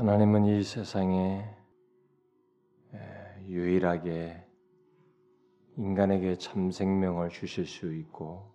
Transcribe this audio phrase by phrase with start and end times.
[0.00, 1.44] 하나님은 이 세상에
[3.46, 4.42] 유일하게
[5.76, 8.50] 인간에게 참 생명을 주실 수 있고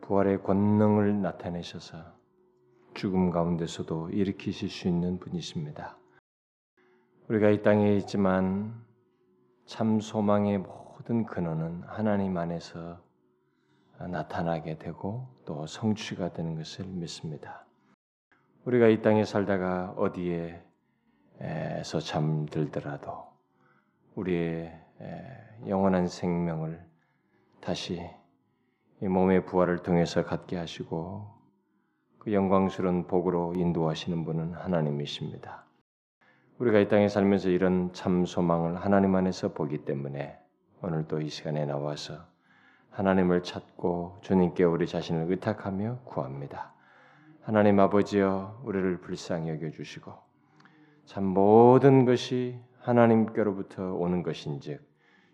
[0.00, 1.98] 부활의 권능을 나타내셔서
[2.94, 5.98] 죽음 가운데서도 일으키실 수 있는 분이십니다.
[7.28, 8.74] 우리가 이 땅에 있지만
[9.66, 13.04] 참 소망의 모든 근원은 하나님 안에서
[13.98, 17.67] 나타나게 되고 또 성취가 되는 것을 믿습니다.
[18.68, 20.60] 우리가 이 땅에 살다가 어디에서
[22.04, 23.24] 잠들더라도
[24.14, 24.78] 우리의
[25.66, 26.78] 영원한 생명을
[27.62, 28.02] 다시
[29.00, 31.30] 몸의 부활을 통해서 갖게 하시고
[32.18, 35.64] 그 영광스러운 복으로 인도하시는 분은 하나님이십니다.
[36.58, 40.38] 우리가 이 땅에 살면서 이런 참 소망을 하나님 안에서 보기 때문에
[40.82, 42.18] 오늘 또 이 시간에 나와서
[42.90, 46.74] 하나님을 찾고 주님께 우리 자신을 의탁하며 구합니다.
[47.48, 50.12] 하나님 아버지여 우리를 불쌍히 여겨 주시고
[51.06, 54.86] 참 모든 것이 하나님께로부터 오는 것인즉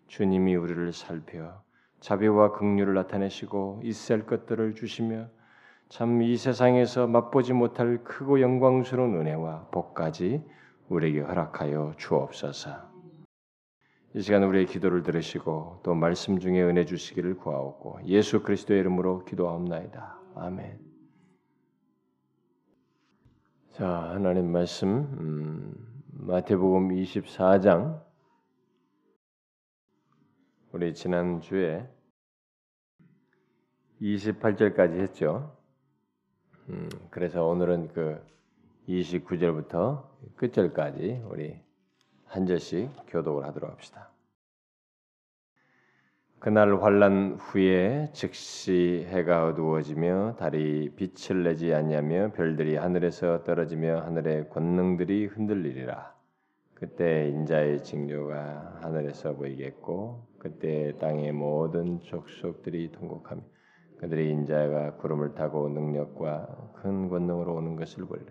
[0.07, 1.61] 주님이 우리를 살펴
[1.98, 5.27] 자비와 긍휼을 나타내시고 있을 것들을 주시며
[5.89, 10.45] 참 이 세상에서 맛보지 못할 크고 영광스러운 은혜와 복까지
[10.89, 12.70] 우리에게 허락하여 주옵소서.
[14.15, 20.17] 이 시간 우리의 기도를 들으시고 또 말씀 중에 은혜 주시기를 구하옵고 예수 그리스도의 이름으로 기도하옵나이다.
[20.37, 20.94] 아멘.
[23.75, 25.75] 자 하나님 말씀 음,
[26.12, 28.00] 마태복음 24장
[30.70, 31.84] 우리 지난 주에
[34.00, 35.56] 28절까지 했죠.
[36.69, 38.25] 음, 그래서 오늘은 그
[38.89, 41.61] 29절부터 끝절까지 우리
[42.27, 44.14] 한 절씩 교독을 하도록 합시다.
[46.45, 55.25] 그날 환란 후에 즉시 해가 어두워지며 달이 빛을 내지 않냐며 별들이 하늘에서 떨어지며 하늘의 권능들이
[55.25, 56.14] 흔들리리라.
[56.75, 63.40] 그때 인자의 징조가 하늘에서 보이겠고 그때 땅의 모든 족속들이 통곡하며
[63.96, 68.30] 그들이 인자가 구름을 타고 능력과 큰 권능으로 오는 것을 보리라.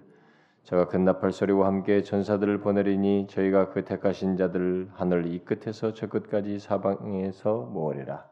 [0.63, 6.07] 저가 큰 나팔 소리와 함께 전사들을 보내리니 저희가 그 택하신 자들 하늘 이 끝에서 저
[6.07, 8.25] 끝까지 사방에서 모으리라.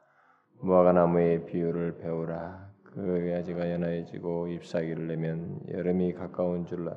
[0.62, 2.70] 무화과 나무의 비유를 배우라.
[2.84, 6.96] 그 가지가 연하해지고 잎사귀를 내면 여름이 가까운 줄라.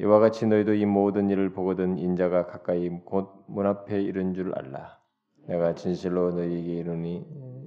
[0.00, 4.98] 이와 같이 너희도 이 모든 일을 보거든 인자가 가까이 곧 문 앞에 이른 줄 알라.
[5.46, 7.24] 내가 진실로 너희에게 이르니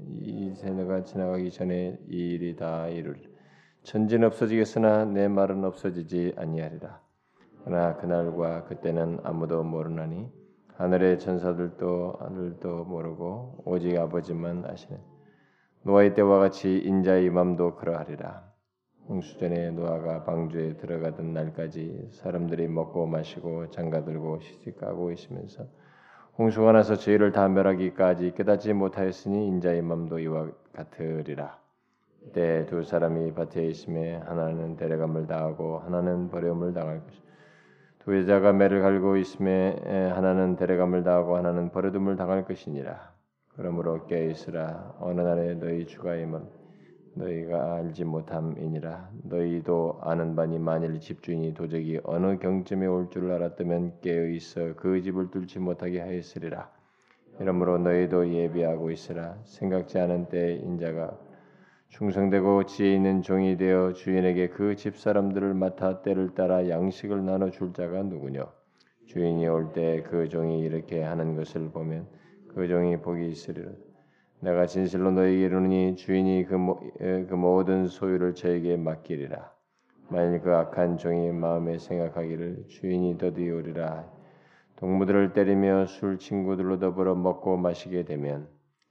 [0.09, 3.28] 이 세대가 지나가기 전에 이 일이 다 이룰.
[3.84, 7.00] 천지는 없어지겠으나 내 말은 없어지지 아니하리라.
[7.63, 10.29] 그러나 그날과 그때는 아무도 모르나니
[10.75, 15.00] 하늘의 천사들도 하늘도 모르고 오직 아버지만 아시는
[15.84, 18.50] 노아의 때와 같이 인자의 맘도 그러하리라.
[19.07, 25.66] 홍수전에 노아가 방주에 들어가던 날까지 사람들이 먹고 마시고 장가들고 시집가고 있으면서
[26.38, 31.59] 홍수가 나서 죄를 다 멸하기까지 깨닫지 못하였으니 인자의 맘도 이와 같으리라.
[32.34, 37.22] 때 두 사람이 밭에 있음에 하나는 데려감을 당하고 하나는 버려움을 당할 것이.
[38.00, 39.75] 두 여자가 매를 갈고 있음에
[40.13, 43.13] 하나는 데려감을 당하고 하나는 버려둠을 당할 것이니라.
[43.56, 44.96] 그러므로 깨 있으라.
[45.00, 46.47] 어느 날에 너희 주가 임은
[47.16, 49.09] 너희가 알지 못함이니라.
[49.24, 55.31] 너희도 아는 바니 만일 집주인이 도적이 어느 경점에 올 줄 알았다면 깨어 있어 그 집을
[55.31, 56.69] 뚫지 못하게 하였으리라.
[57.41, 59.38] 이러므로 너희도 예비하고 있으라.
[59.44, 61.18] 생각지 않은 때 인자가
[61.89, 67.73] 충성되고 지혜 있는 종이 되어 주인에게 그 집 사람들을 맡아 때를 따라 양식을 나눠 줄
[67.73, 68.47] 자가 누구뇨?
[69.07, 72.07] 주인이 올 때 그 종이 이렇게 하는 것을 보면
[72.47, 73.72] 그 종이 복이 있으리라.
[74.39, 79.51] 내가 진실로 너희에게 이르니 주인이 그, 모, 그 모든 소유를 저에게 맡기리라.
[80.09, 84.07] 만일 그 악한 종이 마음에 생각하기를 주인이 더디 오리라.
[84.78, 88.47] 동무들을 때리며 술 친구들로 더불어 먹고 마시게 되면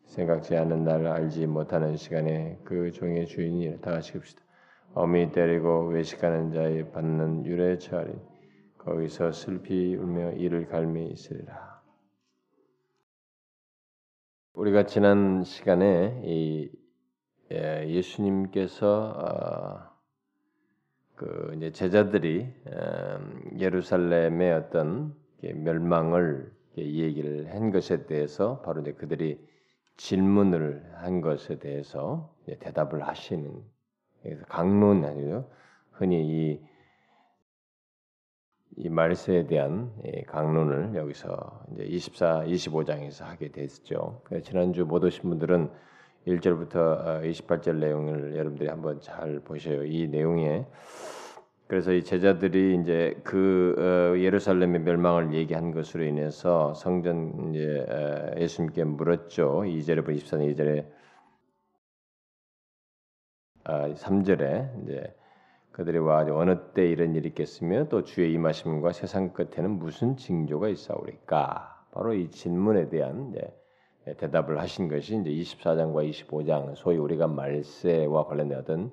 [0.09, 4.43] 생각지 않은 날 알지 못하는 시간에 그 종의 주인이 다 같이 읍시다.
[4.95, 8.13] 어미 때리고 외식하는 자의 받는 유래 처하리
[8.79, 11.83] 거기서 슬피 울며 이를 갈미 있으리라.
[14.55, 16.71] 우리가 지난 시간에 이
[17.53, 19.99] 예, 예수님께서 어,
[21.15, 22.47] 그 이제 제자들이
[23.59, 29.48] 예루살렘의 어떤 멸망을 얘기를 한 것에 대해서 바로 이제 그들이
[29.99, 33.63] 질문을 한 것에 대해서 대답을 하시는
[34.49, 35.51] 강론 아니죠.
[35.93, 36.61] 흔히 이,
[38.77, 39.93] 이 말세에 대한
[40.29, 44.23] 강론을 여기서 이제 24, 25장에서 하게 됐죠.
[44.45, 45.71] 지난주 못 오신 분들은
[46.27, 49.85] 1절부터 28절 어, 내용을 여러분들이 한번 잘 보셔요.
[49.85, 50.65] 이 내용에
[51.69, 58.85] 그래서 이 제자들이 이제 그 어, 예루살렘의 멸망을 얘기한 것으로 인해서 성전 이제 어, 예수님께
[58.85, 59.65] 물었죠.
[59.67, 60.87] 2절에 24절 2절에
[63.65, 65.15] 아, 3절에 이제
[65.73, 71.85] 그들이 와 어느 때 이런 일이 있겠으며 또 주의 임하심과 세상 끝에는 무슨 징조가 있사오리까?
[71.93, 78.59] 바로 이 질문에 대한 이제 대답을 하신 것이 이제 24장과 25장 소위 우리가 말세와 관련된
[78.59, 78.91] 어떤 어,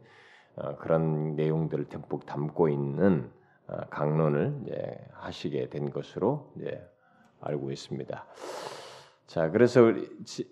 [0.79, 3.29] 그런 내용들을 듬뿍 담고 있는
[3.67, 4.65] 어, 강론을
[5.13, 6.53] 하시게 된 것으로
[7.41, 8.25] 알고 있습니다.
[9.27, 9.91] 자, 그래서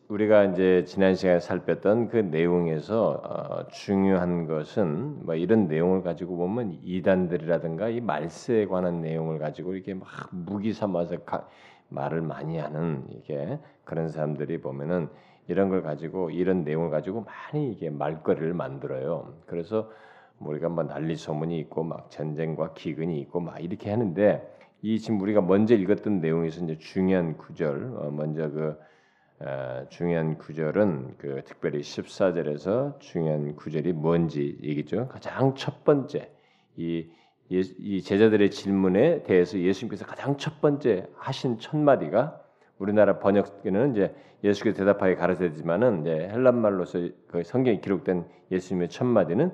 [0.07, 6.37] 우리, 가 이제 지난 시간에 살폈던 그 내용에서 어, 중요한 것은 뭐 이런 내용을 가지고
[6.37, 11.47] 보면 이단들이라든가 이 말세에 관한 내용을 가지고 이렇게 막 무기 삼아서 가,
[11.89, 15.07] 말을 많이 하는 이게 그런 사람들이 보면은
[15.47, 19.33] 이런 걸 가지고 이런 내용을 가지고 많이 이게 말거리를 만들어요.
[19.45, 19.91] 그래서
[20.39, 24.49] 우리가 뭐 난리 소문이 있고 막 전쟁과 기근이 있고 막 이렇게 하는데
[24.81, 28.93] 이 지금 우리가 먼저 읽었던 내용에서 이제 중요한 구절 어 먼저 그
[29.39, 35.09] 어 중요한 구절은 그 특별히 14절에서 중요한 구절이 뭔지 얘기죠.
[35.09, 36.31] 가장 첫 번째
[36.77, 37.09] 이,
[37.49, 42.41] 이 제자들의 질문에 대해서 예수님께서 가장 첫 번째 하신 첫 마디가
[42.79, 49.51] 우리나라 번역에는 이제 예수께서 대답하게 가르쳐지만은 이제 헬란 말로서 그 성경에 기록된 예수님의 첫 마디는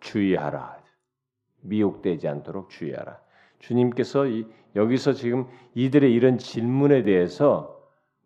[0.00, 0.76] 주의하라.
[1.62, 3.18] 미혹되지 않도록 주의하라.
[3.58, 7.76] 주님께서 이, 여기서 지금 이들의 이런 질문에 대해서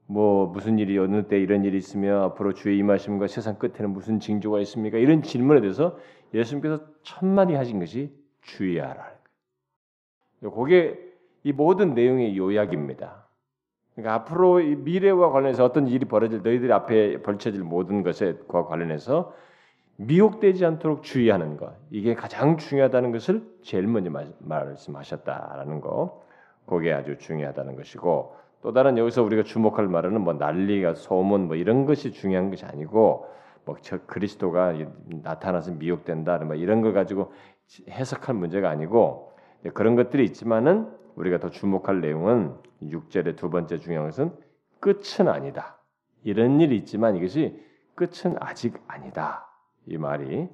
[0.06, 4.58] 뭐 무슨 일이 어느 때 이런 일이 있으며 앞으로 주의 임하심과 세상 끝에는 무슨 징조가
[4.62, 4.98] 있습니까?
[4.98, 5.96] 이런 질문에 대해서
[6.34, 8.12] 예수님께서 첫 마디 하신 것이
[8.42, 9.08] 주의하라.
[10.40, 10.98] 그게
[11.44, 13.29] 이 모든 내용의 요약입니다.
[13.94, 19.34] 그러니까 앞으로 미래와 관련해서 어떤 일이 벌어질 너희들 앞에 벌쳐질 모든 것과 관련해서
[19.96, 21.74] 미혹되지 않도록 주의하는 것.
[21.90, 26.22] 이게 가장 중요하다는 것을 제일 먼저 말씀하셨다라는 거.
[26.66, 31.84] 그게 아주 중요하다는 것이고 또 다른 여기서 우리가 주목할 말은 뭐 난리가 소문 뭐 이런
[31.84, 33.26] 것이 중요한 것이 아니고
[33.64, 34.74] 뭐 저 그리스도가
[35.22, 37.32] 나타나서 미혹된다 뭐 이런 걸 가지고
[37.88, 39.32] 해석할 문제가 아니고
[39.74, 44.32] 그런 것들이 있지만은 우리가 더 주목할 내용은 6절의 두 번째 중요한 것은
[44.80, 45.78] 끝은 아니다.
[46.22, 47.62] 이런 일이 있지만 이것이
[47.94, 49.46] 끝은 아직 아니다.
[49.86, 50.48] 이 말이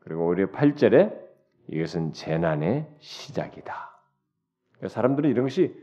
[0.00, 1.24] 그리고 오히려 8절에
[1.68, 4.00] 이것은 재난의 시작이다.
[4.72, 5.74] 그러니까 사람들은 이런 것이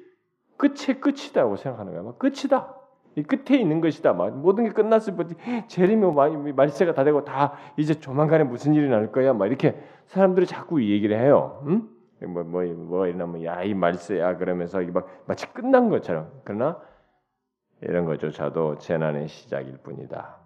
[0.57, 2.03] 끝의 끝이다고 생각하는 거야.
[2.03, 2.75] 막 끝이다.
[3.15, 4.13] 이 끝에 있는 것이다.
[4.13, 9.11] 막 모든 게 끝났을 때 재림이 말세가 다 되고 다 이제 조만간에 무슨 일이 날
[9.11, 9.33] 거야.
[9.33, 9.77] 막 이렇게
[10.07, 11.63] 사람들이 자꾸 얘기를 해요.
[11.67, 11.89] 응?
[12.27, 14.37] 뭐, 뭐, 뭐, 이러면, 야, 이 말세야.
[14.37, 16.31] 그러면서 막 마치 끝난 것처럼.
[16.43, 16.79] 그러나
[17.81, 20.37] 이런 것조차도 재난의 시작일 뿐이다.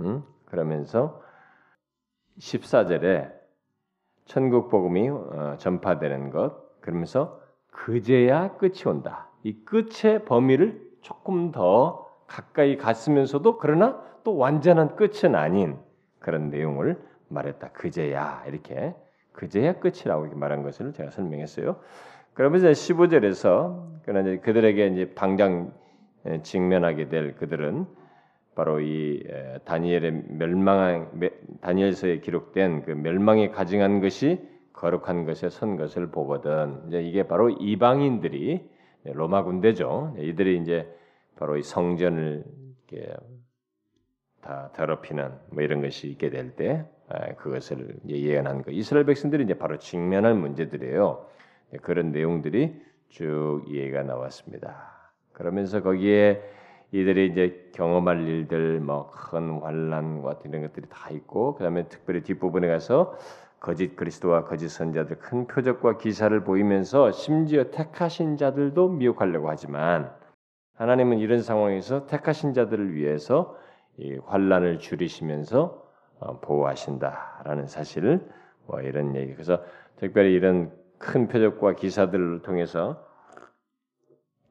[0.00, 0.22] 응?
[0.44, 1.22] 그러면서
[2.38, 3.32] 14절에
[4.24, 7.40] 천국 복음이 어, 전파되는 것 그러면서
[7.70, 9.28] 그제야 끝이 온다.
[9.42, 15.78] 이 끝의 범위를 조금 더 가까이 갔으면서도 그러나 또 완전한 끝은 아닌
[16.18, 17.72] 그런 내용을 말했다.
[17.72, 18.94] 그제야 이렇게
[19.38, 21.78] 그제야 끝이라고 말한 것을 제가 설명했어요.
[22.34, 25.72] 그러면서 15절에서 그러나 그들에게 이제 당장
[26.42, 27.86] 직면하게 될 그들은
[28.56, 29.22] 바로 이
[29.64, 31.20] 다니엘의 멸망한
[31.60, 34.40] 다니엘서에 기록된 그 멸망에 가증한 것이
[34.72, 36.82] 거룩한 것에 선 것을 보거든.
[36.88, 38.68] 이제 이게 바로 이방인들이
[39.04, 40.16] 로마 군대죠.
[40.18, 40.92] 이들이 이제
[41.36, 42.42] 바로 이 성전을
[44.40, 46.84] 다 더럽히는 뭐 이런 것이 있게 될 때
[47.38, 48.70] 그것을 예언한 거.
[48.70, 51.26] 이스라엘 백성들이 이제 바로 직면할 문제들이에요.
[51.82, 55.12] 그런 내용들이 쭉 이해가 나왔습니다.
[55.32, 56.42] 그러면서 거기에
[56.92, 62.66] 이들이 이제 경험할 일들 뭐 큰 환란 같은 이런 것들이 다 있고 그다음에 특별히 뒷부분에
[62.66, 63.14] 가서
[63.60, 70.10] 거짓 그리스도와 거짓 선자들 큰 표적과 기사를 보이면서 심지어 택하신 자들도 미혹하려고 하지만
[70.74, 73.56] 하나님은 이런 상황에서 택하신 자들을 위해서
[73.98, 75.87] 이 환란을 줄이시면서 어,
[76.40, 78.28] 보호하신다라는 사실을
[78.66, 79.32] 뭐 이런 얘기.
[79.32, 79.62] 그래서
[79.96, 83.06] 특별히 이런 큰 표적과 기사들을 통해서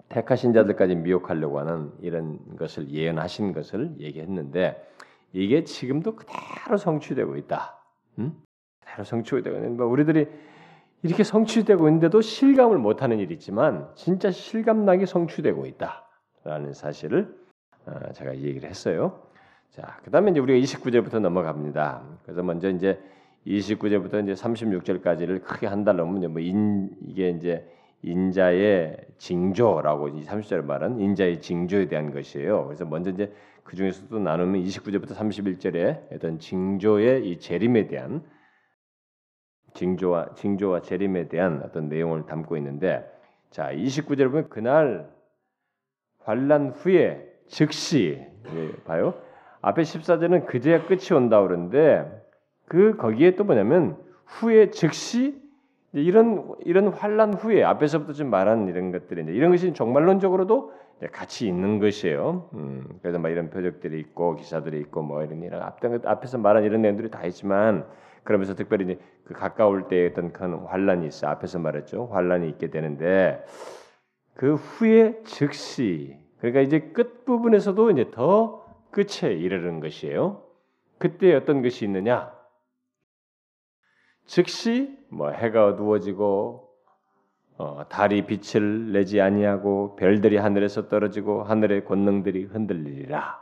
[0.09, 4.81] 택하신 자들까지 미혹하려고 하는 이런 것을 예언하신 것을 얘기했는데
[5.33, 7.77] 이게 지금도 그대로 성취되고 있다.
[8.19, 8.33] 음?
[8.79, 10.27] 그대로 성취되고 있는 뭐 우리들이
[11.03, 17.35] 이렇게 성취되고 있는데도 실감을 못하는 일이 있지만 진짜 실감나게 성취되고 있다라는 사실을
[17.85, 19.26] 어, 제가 얘기를 했어요.
[19.69, 22.03] 자, 그다음에 이제 우리가 29절부터 넘어갑니다.
[22.23, 22.99] 그래서 먼저 이제
[23.45, 27.65] 29절부터 이제 36절까지를 크게 한달로면 뭐 인, 이게 이제
[28.01, 32.65] 인자의 징조라고 이 30절 말은 인자의 징조에 대한 것이에요.
[32.65, 33.33] 그래서 먼저 이제
[33.63, 38.23] 그 중에서도 나누면 29절부터 31절에 어떤 징조의 이 재림에 대한
[39.73, 43.05] 징조와 징조와 재림에 대한 어떤 내용을 담고 있는데
[43.51, 45.09] 자 29절에 보면 그날
[46.19, 49.26] 환란 후에 즉시 예, 봐요.
[49.67, 52.09] 앞에 14절은 그제야 끝이 온다 그러는데
[52.69, 55.41] 그 거기에 또 뭐냐면 후에 즉시
[55.91, 60.71] 이런 이런 환란 후에 앞에서부터 좀 말한 이런 것들이 이제 이런 것이 종말론적으로도
[61.11, 62.49] 같이 있는 것이에요.
[62.53, 66.81] 음, 그래서 막 이런 표적들이 있고 기사들이 있고 뭐 이런 이런 앞 앞에서 말한 이런
[66.81, 67.85] 내용들이 다 있지만
[68.23, 72.07] 그러면서 특별히 이제 그 가까울 때 어떤 큰 환란이 있어 앞에서 말했죠.
[72.07, 73.43] 환란이 있게 되는데
[74.33, 80.43] 그 후에 즉시 그러니까 이제 끝 부분에서도 이제 더 끝에 이르는 것이에요.
[80.97, 82.35] 그때 어떤 것이 있느냐?
[84.25, 86.67] 즉시 뭐 해가 어두워지고
[87.57, 93.41] 어, 달이 빛을 내지 아니하고 별들이 하늘에서 떨어지고 하늘의 권능들이 흔들리리라.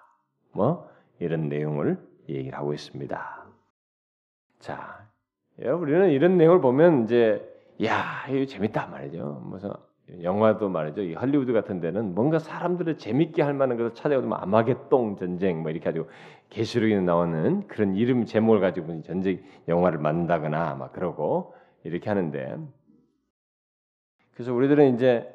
[0.54, 2.00] 뭐 이런 내용을
[2.30, 3.46] 얘기를 하고 있습니다.
[4.60, 5.10] 자,
[5.60, 7.46] 우리는 이런 내용을 보면 이제
[7.84, 9.42] 야 이거 재밌다 말이죠.
[9.46, 9.72] 무슨
[10.22, 11.02] 영화도 말이죠.
[11.02, 15.86] 이 할리우드 같은 데는 뭔가 사람들을 재밌게 할 만한 것을 찾아오면 아마겟동 전쟁 뭐 이렇게
[15.86, 16.10] 가지고
[16.50, 22.58] 계시록에 나오는 그런 이름 제목을 가지고 전쟁 영화를 만든다거나 막 그러고 이렇게 하는데
[24.34, 25.32] 그래서 우리들은 이제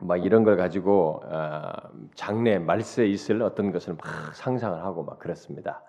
[0.00, 1.72] 막 이런 걸 가지고 어,
[2.14, 5.82] 장래 말세에 있을 어떤 것을 막 상상을 하고 막 그렇습니다.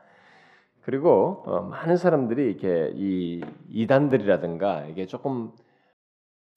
[0.82, 5.52] 그리고 어, 많은 사람들이 이렇게 이 이단들이라든가 이게 조금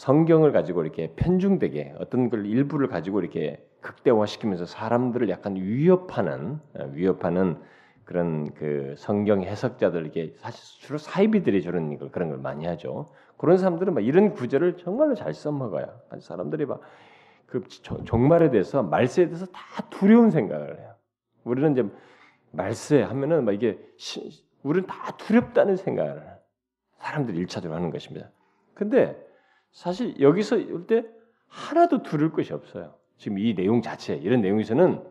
[0.00, 7.59] 성경을 가지고 이렇게 편중되게 어떤 걸 일부를 가지고 이렇게 극대화시키면서 사람들을 약간 위협하는 어, 위협하는
[8.04, 13.12] 그런 그 성경 해석자들에게 사실 주로 사이비들이 저런 걸 그런 걸 많이 하죠.
[13.37, 15.87] 그런 사람들은 막 이런 구절을 정말로 잘 써먹어요.
[16.19, 16.80] 사람들이 막
[17.50, 17.64] 그
[18.04, 20.95] 종말에 대해서 말세에 대해서 다 두려운 생각을 해요.
[21.42, 21.85] 우리는 이제
[22.52, 26.23] 말세 하면은 막 이게 시, 우리는 다 두렵다는 생각을
[26.99, 28.30] 사람들이 일차적으로 하는 것입니다.
[28.73, 29.16] 근데
[29.73, 31.05] 사실 여기서 올때
[31.49, 32.95] 하나도 두를 것이 없어요.
[33.17, 35.03] 지금 이 내용 자체, 이런 내용에서는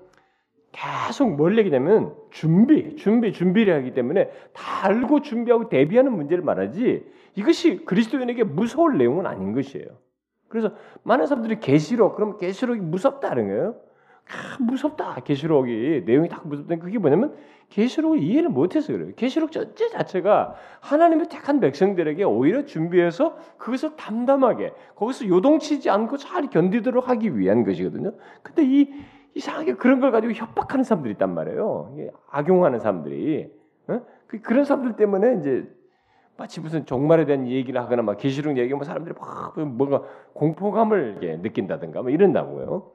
[0.72, 7.86] 계속 뭘 얘기냐면 준비, 준비, 준비를 하기 때문에 다 알고 준비하고 대비하는 문제를 말하지 이것이
[7.86, 9.88] 그리스도인에게 무서울 내용은 아닌 것이에요.
[10.48, 10.74] 그래서
[11.04, 13.76] 많은 사람들이 계시록 그럼 계시록이 무섭다는 거예요.
[14.28, 16.76] 아, 무섭다 계시록이 내용이 다 무섭다.
[16.78, 17.36] 그게 뭐냐면
[17.70, 19.12] 계시록을 이해를 못해서 그래요.
[19.16, 27.10] 계시록 전체 자체가 하나님의 택한 백성들에게 오히려 준비해서 그것을 담담하게 거기서 요동치지 않고 잘 견디도록
[27.10, 28.14] 하기 위한 것이거든요.
[28.44, 28.94] 근데 이
[29.36, 31.96] 이상하게 그런 걸 가지고 협박하는 사람들이 있단 말이에요.
[32.30, 33.52] 악용하는 사람들이
[33.88, 34.02] 어?
[34.28, 35.68] 그, 그런 사람들 때문에 이제
[36.38, 42.10] 마치 무슨 종말에 대한 얘기를 하거나 막 계시록 얘기하면 사람들이 막 뭔가 공포감을 느낀다든가 뭐
[42.10, 42.92] 이런다고요.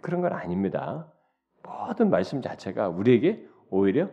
[0.00, 1.06] 그런 건 아닙니다.
[1.62, 4.08] 모든 말씀 자체가 우리에게 오히려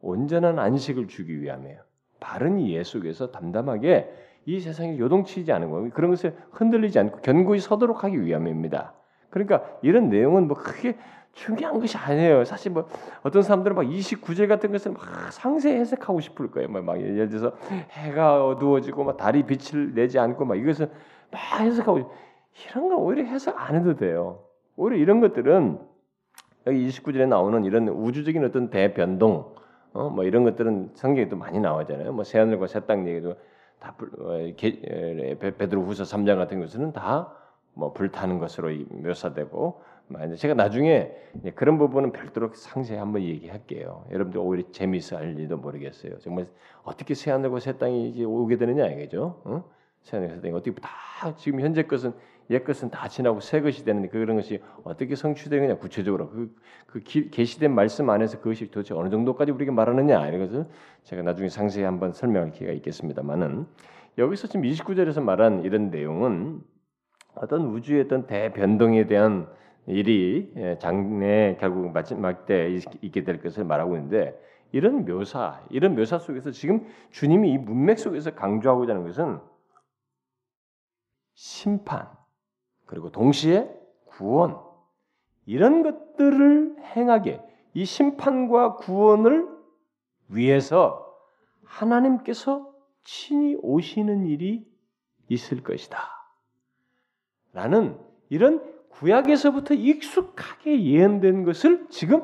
[0.00, 1.80] 온전한 안식을 주기 위함이에요.
[2.20, 4.12] 바른 이해 속에서 담담하게
[4.44, 5.90] 이 세상에 요동치지 않은 거예요.
[5.90, 8.94] 그런 것에 흔들리지 않고 견고히 서도록 하기 위함입니다.
[9.30, 10.96] 그러니까 이런 내용은 뭐 크게
[11.32, 12.44] 중요한 것이 아니에요.
[12.44, 12.86] 사실 뭐
[13.22, 16.68] 어떤 사람들은 막 29절 같은 것을 막 상세히 해석하고 싶을 거예요.
[16.68, 17.56] 뭐막 예를 들어서
[17.90, 20.90] 해가 어두워지고 막 달이 빛을 내지 않고 막 이것을
[21.30, 22.10] 막 해석하고
[22.68, 24.41] 이런 건 오히려 해석 안 해도 돼요.
[24.76, 25.78] 오히려 이런 것들은
[26.66, 29.54] 여기 29절에 나오는 이런 우주적인 어떤 대변동,
[29.92, 32.12] 어, 뭐 이런 것들은 성경에 도 많이 나오잖아요.
[32.12, 33.34] 뭐 새하늘과 새 땅 얘기도
[33.78, 34.38] 다 어,
[35.38, 37.42] 베드로후서 3장 같은 것은 다
[37.74, 39.82] 뭐 불타는 것으로 묘사되고
[40.36, 41.10] 제가 나중에
[41.54, 44.04] 그런 부분은 별도로 상세히 한번 얘기할게요.
[44.10, 46.18] 여러분들 오히려 재미있어 할지도 모르겠어요.
[46.18, 46.48] 정말
[46.82, 49.40] 어떻게 새하늘과 새 땅이 이제 오게 되느냐 이거죠.
[49.44, 49.64] 어?
[50.02, 52.12] 새하늘과 새 땅이 어떻게 다 지금 현재 것은
[52.50, 55.76] 옛 것은 다 지나고 새 것이 되는데 그런 것이 어떻게 성취되느냐?
[55.76, 56.30] 구체적으로.
[56.30, 56.54] 그,
[56.86, 60.26] 그 계시된 말씀 안에서 그것이 도대체 어느 정도까지 우리에게 말하느냐?
[60.28, 60.66] 이런 것을
[61.04, 63.66] 제가 나중에 상세히 한번 설명할 기회가 있겠습니다만은
[64.18, 66.60] 여기서 지금 29절에서 말한 이런 내용은
[67.34, 69.48] 어떤 우주의 어떤 대변동에 대한
[69.86, 74.38] 일이 예, 장래 결국 마지막 때 있게 될 것을 말하고 있는데
[74.70, 79.38] 이런 묘사, 이런 묘사 속에서 지금 주님이 이 문맥 속에서 강조하고자 하는 것은
[81.34, 82.08] 심판,
[82.92, 84.60] 그리고 동시에 구원
[85.46, 87.40] 이런 것들을 행하게
[87.72, 89.48] 이 심판과 구원을
[90.28, 91.10] 위해서
[91.64, 92.70] 하나님께서
[93.02, 94.70] 친히 오시는 일이
[95.28, 95.98] 있을 것이다.
[97.54, 102.22] 라는 이런 구약에서부터 익숙하게 예언된 것을 지금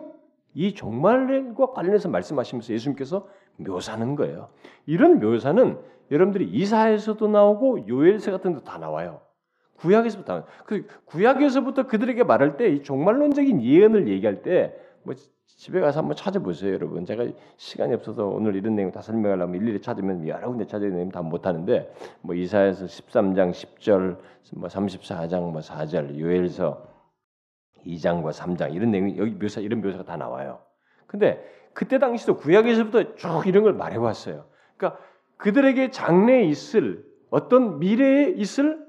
[0.53, 4.51] 이 종말과 관련해서 말씀하시면서 예수님께서 묘사하는 거예요.
[4.85, 9.23] 이런 묘사는 여러분들이 이사에서도 나오고 요엘서 같은 데도 다 나와요.
[9.79, 15.15] 구약에서부터 그 구약에서부터 그들에게 말할 때 이 종말론적인 예언을 얘기할 때 뭐
[15.47, 17.05] 집에 가서 한번 찾아보세요, 여러분.
[17.05, 21.23] 제가 시간이 없어서 오늘 이런 내용 다 설명하려면 일일이 찾으면 여러 군데 찾아야 되면 다
[21.23, 24.19] 못하는데 뭐 이사에서 13장 10절,
[24.55, 26.87] 뭐 34장 뭐 4절, 요엘서
[27.87, 30.61] 2장과 3장 이런 내용 여기 묘사 이런 묘사가 다 나와요.
[31.07, 31.43] 근데
[31.73, 34.45] 그때 당시도 구약에서부터 쭉 이런 걸 말해 왔어요.
[34.77, 35.01] 그러니까
[35.39, 38.87] 그들에게 장래에 있을 어떤 미래에 있을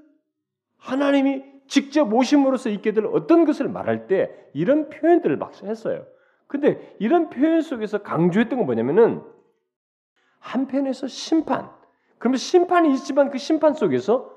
[0.80, 6.06] 하나님이 직접 오심으로써 있게 될 어떤 것을 말할 때 이런 표현들을 막 했어요.
[6.48, 9.22] 근데 이런 표현 속에서 강조했던 건 뭐냐면은
[10.40, 11.70] 한편에서 심판.
[12.18, 14.36] 그러면 심판이 있지만 그 심판 속에서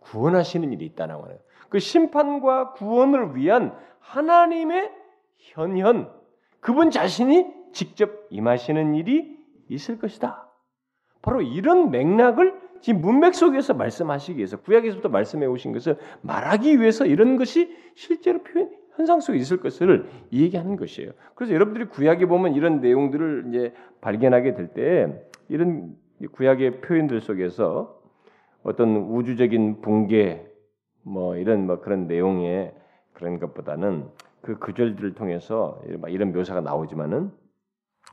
[0.00, 1.38] 구원하시는 일이 있다는 거예요.
[1.68, 4.90] 그 심판과 구원을 위한 하나님의
[5.38, 6.12] 현현,
[6.60, 10.48] 그분 자신이 직접 임하시는 일이 있을 것이다.
[11.22, 17.36] 바로 이런 맥락을 지금 문맥 속에서 말씀하시기 위해서 구약에서부터 말씀해 오신 것을 말하기 위해서 이런
[17.36, 21.12] 것이 실제로 표현 현상 속에 있을 것을 얘기하는 것이에요.
[21.34, 25.96] 그래서 여러분들이 구약에 보면 이런 내용들을 이제 발견하게 될 때 이런
[26.32, 27.98] 구약의 표현들 속에서
[28.62, 30.46] 어떤 우주적인 붕괴
[31.02, 32.74] 뭐 이런 뭐 그런 내용의
[33.14, 34.06] 그런 것보다는
[34.42, 37.30] 그 구절들을 통해서 이런 묘사가 나오지만은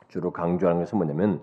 [0.08, 1.42] 주로 강조하는 것은 뭐냐면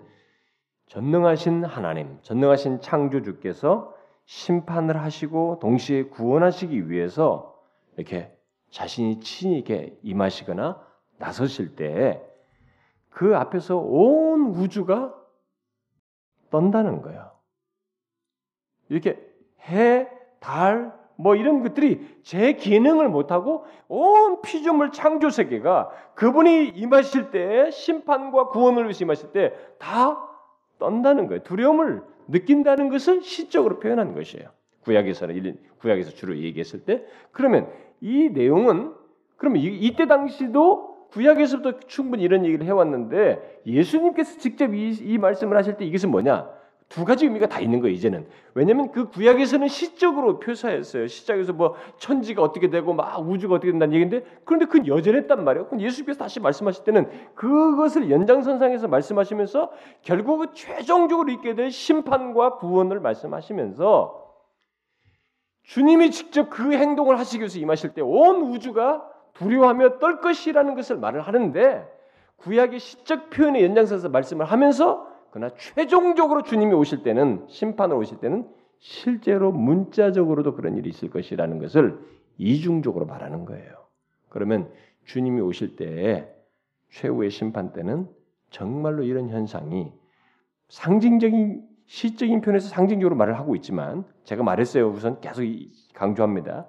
[0.86, 7.56] 전능하신 하나님, 전능하신 창조주께서 심판을 하시고 동시에 구원하시기 위해서
[7.96, 8.32] 이렇게
[8.70, 10.80] 자신이 친히 이렇게 임하시거나
[11.18, 15.14] 나서실 때그 앞에서 온 우주가
[16.50, 17.30] 떤다는 거예요.
[18.88, 19.20] 이렇게
[19.68, 20.08] 해,
[20.40, 28.48] 달, 뭐 이런 것들이 제 기능을 못하고 온 피조물 창조 세계가 그분이 임하실 때 심판과
[28.48, 30.35] 구원을 위해서 임하실 때 다
[30.78, 31.42] 떤다는 거예요.
[31.42, 34.48] 두려움을 느낀다는 것을 시적으로 표현한 것이에요.
[34.82, 37.68] 구약에서는 구약에서 주로 얘기했을 때 그러면
[38.00, 38.92] 이 내용은
[39.36, 45.76] 그러면 이 때 당시도 구약에서부터 충분히 이런 얘기를 해왔는데 예수님께서 직접 이, 이 말씀을 하실
[45.76, 46.48] 때 이것은 뭐냐?
[46.88, 48.26] 두 가지 의미가 다 있는 거예요, 이제는.
[48.54, 51.08] 왜냐면 그 구약에서는 시적으로 표사했어요.
[51.08, 55.66] 시작에서 뭐 천지가 어떻게 되고 막 우주가 어떻게 된다는 얘기인데 그런데 그건 여전했단 말이에요.
[55.66, 59.72] 그럼 예수께서 다시 말씀하실 때는 그것을 연장선상에서 말씀하시면서
[60.02, 64.24] 결국은 최종적으로 있게 될 심판과 구원을 말씀하시면서
[65.64, 71.20] 주님이 직접 그 행동을 하시기 위해서 임하실 때 온 우주가 두려워하며 떨 것이라는 것을 말을
[71.20, 71.84] 하는데
[72.36, 79.52] 구약의 시적 표현의 연장선에서 말씀을 하면서 그러나 최종적으로 주님이 오실 때는 심판을 오실 때는 실제로
[79.52, 82.00] 문자적으로도 그런 일이 있을 것이라는 것을
[82.38, 83.70] 이중적으로 말하는 거예요.
[84.30, 84.72] 그러면
[85.04, 86.34] 주님이 오실 때
[86.88, 88.08] 최후의 심판 때는
[88.48, 89.92] 정말로 이런 현상이
[90.70, 94.88] 상징적인 시적인 편에서 상징적으로 말을 하고 있지만 제가 말했어요.
[94.88, 95.44] 우선 계속
[95.92, 96.66] 강조합니다.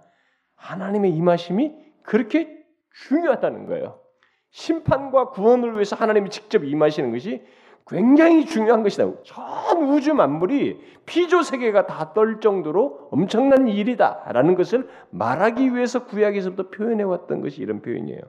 [0.55, 4.01] 하나님의 임하심이 그렇게 중요하다는 거예요.
[4.49, 7.45] 심판과 구원을 위해서 하나님이 직접 임하시는 것이
[7.89, 9.11] 굉장히 중요한 것이다.
[9.23, 17.03] 전 우주 만물이 피조 세계가 다 떨 정도로 엄청난 일이다라는 것을 말하기 위해서 구약에서부터 표현해
[17.03, 18.21] 왔던 것이 이런 표현이에요.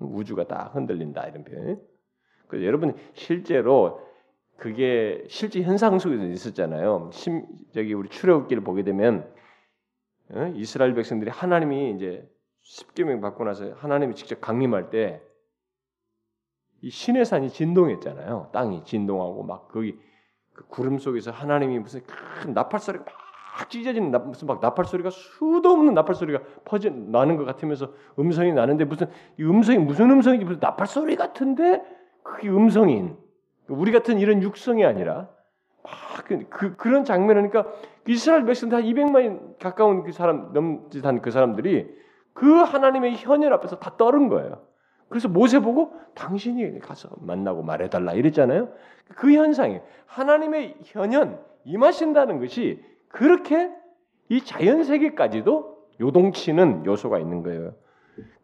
[0.00, 1.80] 우주가 다 흔들린다 이런 표현.
[2.48, 4.00] 그래서 여러분 실제로
[4.56, 7.10] 그게 실제 현상 속에서 있었잖아요.
[7.12, 9.30] 심, 저기 우리 출애굽기를 보게 되면
[10.32, 10.52] 어?
[10.54, 12.28] 이스라엘 백성들이 하나님이 이제
[12.62, 15.22] 십계명 받고 나서 하나님이 직접 강림할 때
[16.82, 18.50] 이 신의 산이 진동했잖아요.
[18.52, 19.98] 땅이 진동하고 막 거기
[20.54, 25.70] 그 구름 속에서 하나님이 무슨 큰 나팔 소리가 막 찢어지는 무슨 막 나팔 소리가 수도
[25.70, 30.60] 없는 나팔 소리가 퍼져 나는 것 같으면서 음성이 나는데 무슨 이 음성이 무슨 음성인지 무슨
[30.60, 31.82] 나팔 소리 같은데
[32.22, 33.16] 그게 음성인
[33.68, 35.28] 우리 같은 이런 육성이 아니라
[35.82, 37.72] 막 그, 그, 그런 장면을 그러니까
[38.06, 41.88] 이스라엘 백성들 한 200만 가까운 그 사람 넘짓한 그 사람들이
[42.32, 44.69] 그 하나님의 현혈 앞에서 다 떨은 거예요.
[45.10, 48.68] 그래서 모세 보고 당신이 가서 만나고 말해달라 이랬잖아요.
[49.16, 53.70] 그 현상이 하나님의 현현 임하신다는 것이 그렇게
[54.28, 57.74] 이 자연 세계까지도 요동치는 요소가 있는 거예요.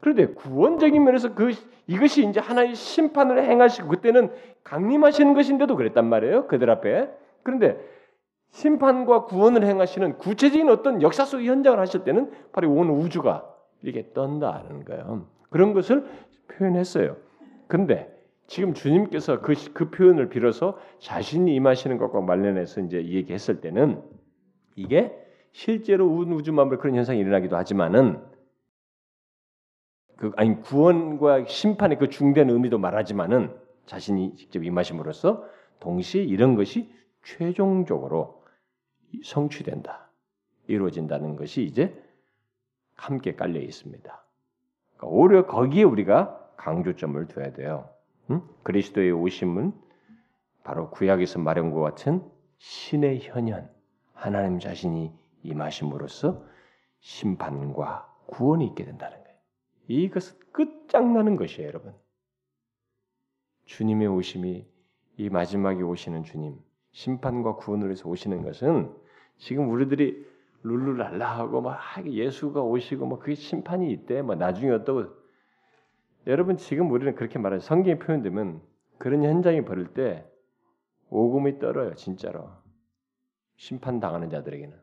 [0.00, 1.52] 그런데 구원적인 면에서 그
[1.86, 4.32] 이것이 이제 하나의 심판을 행하시고 그때는
[4.64, 6.48] 강림하시는 것인데도 그랬단 말이에요.
[6.48, 7.08] 그들 앞에.
[7.44, 7.78] 그런데
[8.50, 13.48] 심판과 구원을 행하시는 구체적인 어떤 역사 속의 현장을 하실 때는 바로 온 우주가
[13.82, 15.26] 이렇게 떤다는 거예요.
[15.50, 16.04] 그런 것을
[16.48, 17.16] 표현했어요.
[17.66, 18.12] 근데
[18.46, 24.02] 지금 주님께서 그, 그 표현을 빌어서 자신이 임하시는 것과 관련해서 이제 얘기했을 때는
[24.76, 25.12] 이게
[25.52, 28.22] 실제로 우주 만물 그런 현상이 일어나기도 하지만은
[30.16, 33.54] 그 아니 구원과 심판의 그 중대한 의미도 말하지만은
[33.86, 35.44] 자신이 직접 임하심으로써
[35.80, 36.90] 동시에 이런 것이
[37.22, 38.42] 최종적으로
[39.22, 40.10] 성취된다
[40.68, 42.02] 이루어진다는 것이 이제
[42.94, 44.25] 함께 깔려 있습니다.
[44.96, 47.88] 그러니까 오히려 거기에 우리가 강조점을 둬야 돼요.
[48.30, 48.42] 응?
[48.62, 49.72] 그리스도의 오심은
[50.64, 52.22] 바로 구약에서 말한 것 같은
[52.58, 53.70] 신의 현현,
[54.14, 56.44] 하나님 자신이 임하심으로써
[57.00, 59.36] 심판과 구원이 있게 된다는 거예요.
[59.88, 61.94] 이것은 끝장나는 것이에요, 여러분.
[63.66, 64.66] 주님의 오심이
[65.18, 66.58] 이 마지막에 오시는 주님,
[66.92, 68.92] 심판과 구원을 위해서 오시는 것은
[69.36, 70.26] 지금 우리들이
[70.66, 75.06] 룰루랄라 하고 막 예수가 오시고 뭐 그게 심판이 있대, 뭐 나중에 어떠고
[76.26, 77.60] 여러분 지금 우리는 그렇게 말해요.
[77.60, 78.60] 성경에 표현되면
[78.98, 80.26] 그런 현장이 벌일 때
[81.10, 82.50] 오금이 떨어요, 진짜로.
[83.56, 84.76] 심판 당하는 자들에게는.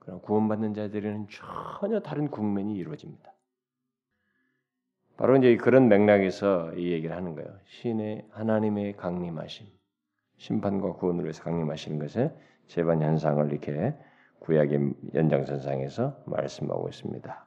[0.00, 1.28] 그럼 구원받는 자들에게는
[1.80, 3.32] 전혀 다른 국면이 이루어집니다.
[5.16, 7.56] 바로 이제 그런 맥락에서 이 얘기를 하는 거예요.
[7.66, 9.68] 신의 하나님의 강림하심,
[10.38, 12.34] 심판과 구원을 위해서 강림하시는 것에
[12.66, 13.94] 재반 현상을 이렇게
[14.40, 17.44] 구약의 연장선상에서 말씀하고 있습니다.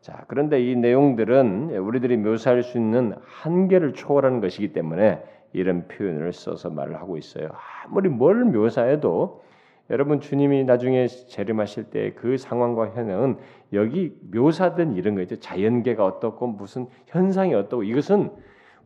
[0.00, 5.22] 자, 그런데 이 내용들은 우리들이 묘사할 수 있는 한계를 초월하는 것이기 때문에
[5.54, 7.48] 이런 표현을 써서 말을 하고 있어요.
[7.86, 9.42] 아무리 뭘 묘사해도
[9.90, 13.38] 여러분 주님이 나중에 재림하실 때 그 상황과 현상은
[13.72, 15.36] 여기 묘사된 이런 거 있죠.
[15.36, 18.30] 자연계가 어떻고 무슨 현상이 어떻고 이것은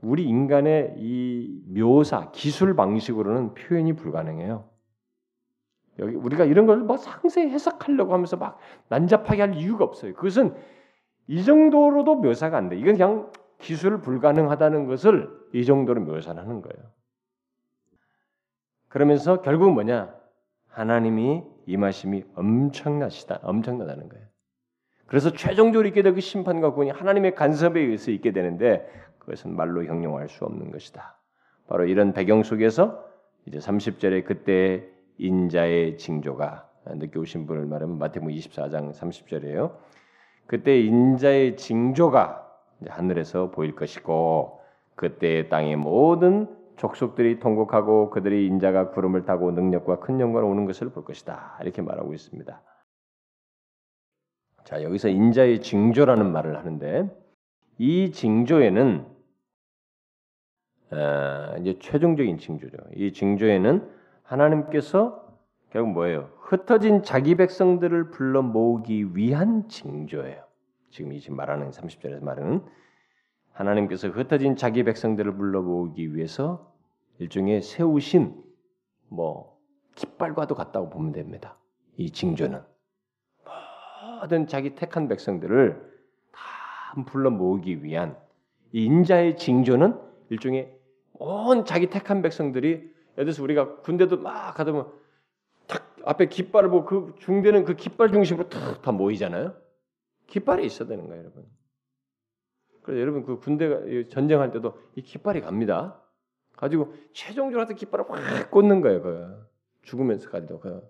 [0.01, 4.65] 우리 인간의 이 묘사 기술 방식으로는 표현이 불가능해요.
[5.99, 8.59] 여기 우리가 이런 걸뭐 상세히 해석하려고 하면서 막
[8.89, 10.15] 난잡하게 할 이유가 없어요.
[10.15, 10.55] 그것은
[11.27, 12.77] 이 정도로도 묘사가 안 돼.
[12.77, 16.91] 이건 그냥 기술 불가능하다는 것을 이 정도로 묘사하는 거예요.
[18.89, 20.15] 그러면서 결국 뭐냐?
[20.69, 24.27] 하나님이 임하심이 엄청나시다, 엄청나다는 거예요.
[25.07, 30.45] 그래서 최종적으로 있게 될그 심판과 구원이 하나님의 간섭에 의해서 있게 되는데 그것은 말로 형용할 수
[30.45, 31.19] 없는 것이다.
[31.67, 33.05] 바로 이런 배경 속에서
[33.47, 39.77] 이제 30절에 그때 인자의 징조가 늦게 오신 분을 말하면 마태복음 24장 30절이에요.
[40.47, 42.47] 그때 인자의 징조가
[42.89, 44.61] 하늘에서 보일 것이고
[44.95, 51.05] 그때 땅의 모든 족속들이 통곡하고 그들이 인자가 구름을 타고 능력과 큰 영광을 오는 것을 볼
[51.05, 51.59] 것이다.
[51.63, 52.63] 이렇게 말하고 있습니다.
[54.65, 57.11] 자, 여기서 인자의 징조라는 말을 하는데
[57.79, 59.07] 이 징조에는
[60.91, 62.77] 어, 이제 최종적인 징조죠.
[62.95, 63.98] 이 징조에는
[64.29, 65.27] 하나님께서
[65.71, 66.31] 결국 뭐예요?
[66.41, 70.45] 흩어진 자기 백성들을 불러 모으기 위한 징조예요.
[70.91, 72.65] 지금 이 지금 말하는 30절에서 말하는
[73.53, 76.73] 하나님께서 흩어진 자기 백성들을 불러 모으기 위해서
[77.19, 78.43] 일종의 세우신
[79.09, 79.59] 뭐
[79.95, 81.59] 깃발과도 같다고 보면 됩니다.
[81.97, 82.63] 이 징조는
[84.21, 85.89] 모든 자기 택한 백성들을
[86.33, 88.17] 다 불러 모으기 위한
[88.73, 89.99] 이 인자의 징조는
[90.31, 90.73] 일종의
[91.15, 94.93] 온 자기 택한 백성들이 예를 들어서 우리가 군대도 막 가다 보면
[95.67, 99.55] 탁 앞에 깃발을 보고 그 중대는 그 깃발 중심으로 탁 다 모이잖아요.
[100.29, 101.45] 깃발이 있어야 되는 거예요, 여러분.
[102.83, 106.01] 그래서 여러분 그 군대가 전쟁할 때도 이 깃발이 갑니다.
[106.57, 109.03] 가지고 최종적으로 하여튼 깃발을 확 꽂는 거예요.
[109.03, 109.47] 그
[109.83, 110.89] 죽으면서까지도 그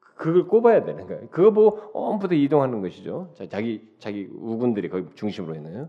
[0.00, 1.28] 그걸 꼽아야 되는 거예요.
[1.30, 3.32] 그거 보고 엄부터 이동하는 것이죠.
[3.48, 5.88] 자기 자기 우군들이 거기 중심으로 있나요?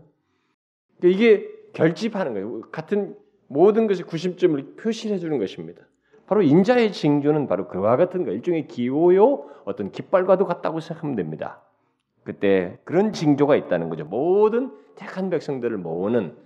[0.98, 2.62] 그러니까 이게 결집하는 거예요.
[2.72, 3.16] 같은
[3.48, 5.82] 모든 것의 구심점을 표시해 주는 것입니다.
[6.26, 11.62] 바로 인자의 징조는 바로 그와 같은 거 일종의 기호요 어떤 깃발과도 같다고 생각하면 됩니다.
[12.24, 14.04] 그때 그런 징조가 있다는 거죠.
[14.04, 16.36] 모든 택한 백성들을 모으는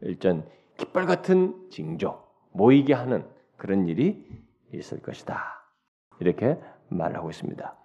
[0.00, 0.44] 일전
[0.76, 2.20] 깃발 같은 징조,
[2.52, 3.24] 모이게 하는
[3.56, 4.24] 그런 일이
[4.72, 5.62] 있을 것이다.
[6.20, 7.76] 이렇게 말하고 있습니다.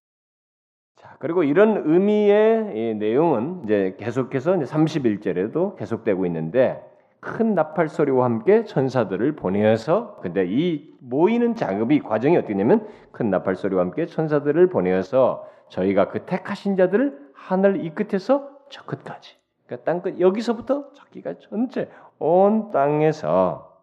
[0.96, 6.84] 자, 그리고 이런 의미의 내용은 이제 계속해서 이제 31절에도 계속되고 있는데
[7.24, 13.56] 큰 나팔 소리와 함께 천사들을 보내어서 근데 이 모이는 작업이 과정이 어떻게 냐면 큰 나팔
[13.56, 20.20] 소리와 함께 천사들을 보내어서 저희가 그 택하신 자들을 하늘 이 끝에서 저 끝까지 그러니까 땅끝
[20.20, 23.82] 여기서부터 저기가 전체 온 땅에서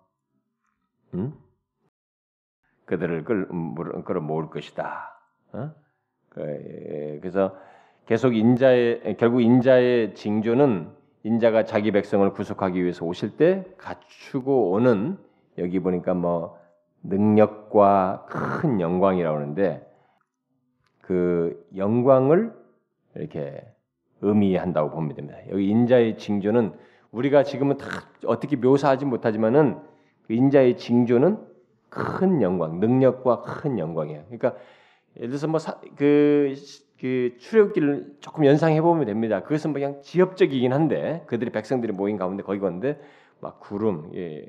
[1.14, 1.35] 음?
[2.85, 5.16] 그들을 끌어 모을 것이다.
[5.53, 5.70] 어?
[6.29, 7.57] 그, 그래서
[8.07, 15.18] 계속 인자의 결국 인자의 징조는 인자가 자기 백성을 구속하기 위해서 오실 때 갖추고 오는
[15.59, 16.59] 여기 보니까 뭐
[17.02, 19.87] 능력과 큰 영광이라고 하는데
[21.02, 22.54] 그 영광을
[23.14, 23.62] 이렇게
[24.22, 25.38] 의미한다고 보면 됩니다.
[25.50, 26.74] 여기 인자의 징조는
[27.11, 27.87] 우리가 지금은 다
[28.26, 29.78] 어떻게 묘사하지 못하지만은
[30.26, 31.38] 그 인자의 징조는
[31.88, 34.24] 큰 영광, 능력과 큰 영광이에요.
[34.26, 34.54] 그러니까
[35.16, 35.59] 예를 들어서 뭐
[35.96, 36.54] 그
[37.01, 39.43] 그 출애굽기를 조금 연상해 보면 됩니다.
[39.43, 43.01] 그것은 뭐 그냥 지엽적이긴 한데 그들이 백성들이 모인 가운데 거기 갔는데
[43.41, 44.47] 막 구름, 예,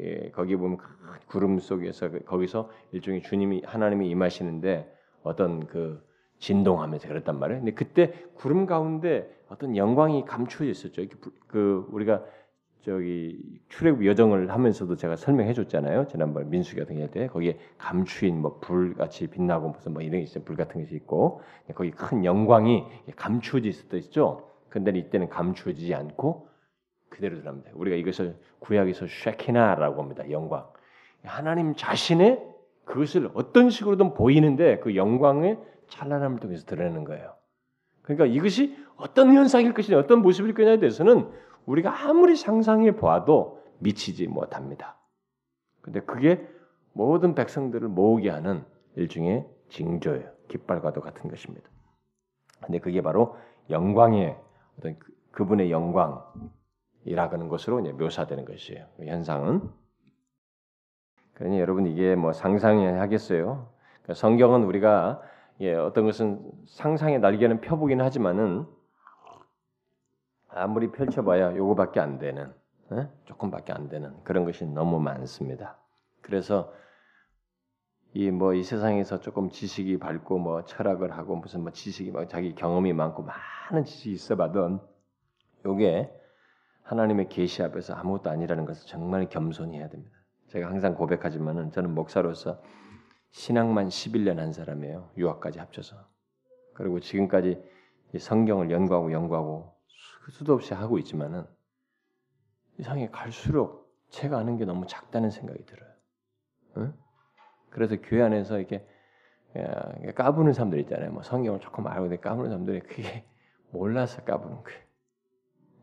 [0.00, 0.78] 예, 거기 보면
[1.26, 6.02] 구름 속에서 그 거기서 일종의 주님이 하나님이 임하시는데 어떤 그
[6.38, 7.60] 진동하면서 그랬단 말이에요.
[7.60, 11.02] 근데 그때 구름 가운데 어떤 영광이 감추어 있었죠.
[11.46, 12.24] 그 우리가
[12.84, 16.08] 저기 출애굽 여정을 하면서도 제가 설명해 줬잖아요.
[16.08, 20.42] 지난번 민수기 같은 게때 거기에 감추인 뭐 불같이 빛나고 무슨 뭐 이런 게 있어요.
[20.44, 21.40] 불 같은 것이 있고
[21.74, 24.48] 거기 큰 영광이 감추어져 있었다 있죠.
[24.68, 26.48] 근데 이때는 감추어지지 않고
[27.08, 27.70] 그대로 드랍니다.
[27.74, 30.28] 우리가 이것을 구약에서 쉐키나라고 합니다.
[30.30, 30.66] 영광.
[31.22, 32.42] 하나님 자신의
[32.84, 37.34] 그것을 어떤 식으로든 보이는데 그 영광의 찬란함을 통해서 드러내는 거예요.
[38.02, 41.28] 그러니까 이것이 어떤 현상일 것이냐, 어떤 모습일 거냐에 대해서는
[41.66, 44.96] 우리가 아무리 상상해 보아도 미치지 못합니다.
[45.80, 46.46] 근데 그게
[46.92, 48.64] 모든 백성들을 모으게 하는
[48.96, 50.30] 일종의 징조예요.
[50.48, 51.68] 깃발과도 같은 것입니다.
[52.60, 53.36] 근데 그게 바로
[53.70, 54.38] 영광의
[54.78, 54.98] 어떤
[55.30, 58.86] 그, 분의 영광이라는 것으로 묘사되는 것이에요.
[58.96, 59.68] 그 현상은.
[61.34, 63.68] 그러니 여러분 이게 뭐 상상하겠어요.
[64.02, 65.22] 그러니까 성경은 우리가
[65.60, 68.66] 예, 어떤 것은 상상의 날개는 펴보긴 하지만은
[70.54, 72.52] 아무리 펼쳐봐야 요거밖에 안 되는
[72.92, 73.08] 에?
[73.24, 75.78] 조금밖에 안 되는 그런 것이 너무 많습니다.
[76.20, 76.72] 그래서
[78.14, 82.54] 이 뭐이 뭐 세상에서 조금 지식이 밝고 뭐 철학을 하고 무슨 뭐 지식이 막 자기
[82.54, 84.80] 경험이 많고 많은 지식이 있어봐도
[85.64, 86.12] 요게
[86.82, 90.14] 하나님의 계시 앞에서 아무것도 아니라는 것을 정말 겸손히 해야 됩니다.
[90.48, 92.60] 제가 항상 고백하지만은 저는 목사로서
[93.30, 95.10] 신앙만 11년 한 사람이에요.
[95.16, 95.96] 유학까지 합쳐서.
[96.74, 97.62] 그리고 지금까지
[98.18, 99.72] 성경을 연구하고 연구하고
[100.30, 101.46] 수도 없이 하고 있지만은
[102.78, 105.90] 이상하게 갈수록 제가 아는 게 너무 작다는 생각이 들어요.
[106.76, 106.94] 응?
[107.70, 108.86] 그래서 교회 안에서 이렇게
[110.14, 111.12] 까부는 사람들 있잖아요.
[111.12, 113.24] 뭐 성경을 조금 알고 있는데 까부는 사람들이 그게
[113.72, 114.80] 몰라서 까부는 거예요.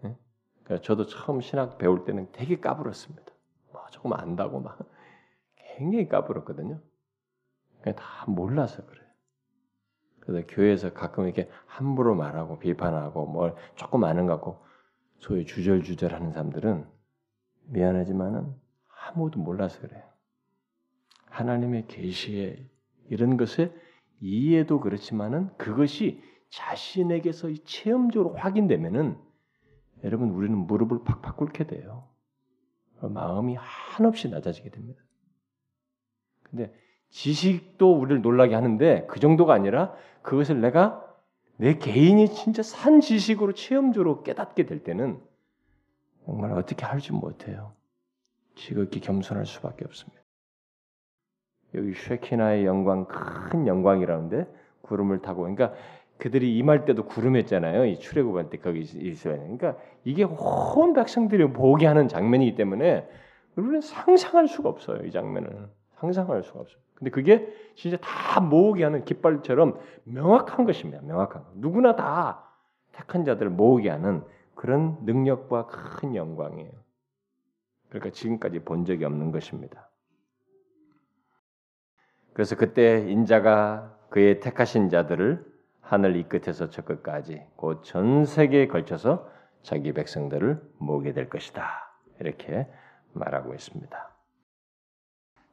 [0.05, 0.17] 응?
[0.63, 3.31] 그래서 저도 처음 신학 배울 때는 되게 까불었습니다.
[3.71, 4.79] 뭐 조금 안다고 막
[5.77, 6.79] 굉장히 까불었거든요.
[7.95, 9.08] 다 몰라서 그래요.
[10.29, 14.63] 그래서 교회에서 가끔 이렇게 함부로 말하고 비판하고 뭘 조금 아는 것 같고
[15.17, 16.85] 소위 주절주절하는 사람들은
[17.65, 18.53] 미안하지만은
[19.07, 20.03] 아무도 몰라서 그래요.
[21.25, 22.63] 하나님의 계시에
[23.09, 23.73] 이런 것에
[24.19, 29.17] 이해도 그렇지만은 그것이 자신에게서 체험적으로 확인되면은
[30.03, 32.07] 여러분 우리는 무릎을 팍팍 꿇게 돼요.
[33.01, 35.01] 마음이 한없이 낮아지게 됩니다.
[36.43, 36.73] 근데
[37.09, 41.05] 지식도 우리를 놀라게 하는데 그 정도가 아니라 그것을 내가
[41.57, 45.19] 내 개인이 진짜 산 지식으로 체험적으로 깨닫게 될 때는
[46.25, 47.73] 정말 어떻게 할지 못해요.
[48.55, 50.21] 지극히 겸손할 수밖에 없습니다.
[51.75, 54.47] 여기 쉐키나의 영광 큰 영광이라는데
[54.81, 55.73] 구름을 타고 그러니까
[56.17, 57.85] 그들이 임할 때도 구름했잖아요.
[57.85, 63.07] 이 출애굽할 때 거기 있어야 그러니까 이게 온 백성들이 보게 하는 장면이기 때문에
[63.55, 65.05] 우리는 상상할 수가 없어요.
[65.05, 66.79] 이 장면은 상상할 수가 없어요.
[66.99, 71.01] 근데 그게 진짜 다 모으게 하는 깃발처럼 명확한 것입니다.
[71.01, 71.51] 명확한 것.
[71.55, 72.43] 누구나 다
[72.91, 76.71] 택한 자들을 모으게 하는 그런 능력과 큰 영광이에요.
[77.87, 79.89] 그러니까 지금까지 본 적이 없는 것입니다.
[82.33, 85.45] 그래서 그때 인자가 그의 택하신 자들을
[85.81, 89.29] 하늘 이 끝에서 저 끝까지 곧 전 세계에 걸쳐서
[89.61, 91.63] 자기 백성들을 모으게 될 것이다.
[92.19, 92.67] 이렇게
[93.13, 94.18] 말하고 있습니다.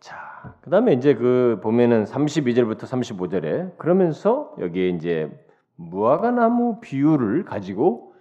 [0.01, 0.17] 자,
[0.61, 5.31] 그 다음에 이제 그 보면은 32절부터 35절에 그러면서 여기에 이제
[5.77, 8.15] 무화과 나무 비유를 가지고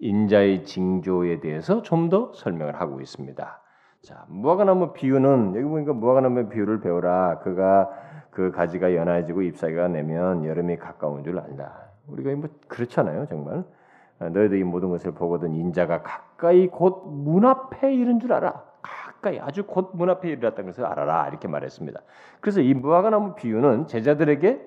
[0.00, 3.60] 인자의 징조에 대해서 좀 더 설명을 하고 있습니다.
[4.02, 7.38] 자, 무화과 나무 비유는 여기 보니까 무화과 나무 비유를 배우라.
[7.38, 7.88] 그가
[8.30, 11.90] 그 가지가 연해지고 잎사귀가 내면 여름이 가까운 줄 안다.
[12.08, 13.64] 우리가 뭐 그렇잖아요, 정말.
[14.18, 18.64] 너희들 이 모든 것을 보거든 인자가 가까이 곧 문 앞에 이른 줄 알아.
[19.22, 22.00] 가까이 아주 곧 문 앞에 이르렀다는 것을 알아라 이렇게 말했습니다.
[22.40, 24.60] 그래서 이 무화과 나무 비유는 제자들에게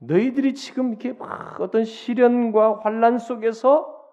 [0.00, 4.04] 너희들이 지금 이렇게 막 어떤 시련과 환란 속에서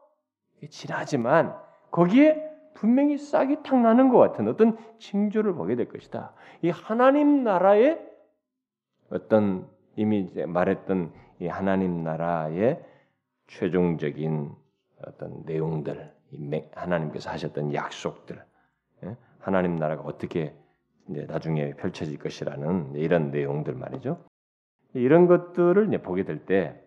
[0.70, 1.56] 지나지만
[1.92, 6.34] 거기에 분명히 싹이 탁 나는 것 같은 어떤 징조를 보게 될 것이다.
[6.62, 8.00] 이 하나님 나라의
[9.10, 12.86] 어떤 이미 말했던 이 하나님 나라의
[13.48, 14.52] 최종적인
[15.08, 16.14] 어떤 내용들,
[16.76, 18.44] 하나님께서 하셨던 약속들,
[19.06, 19.18] 예?
[19.50, 20.54] 하나님 나라가 어떻게
[21.10, 24.24] 이제 나중에 펼쳐질 것이라는 이런 내용들 말이죠.
[24.94, 26.80] 이런 것들을 이제 보게 될 때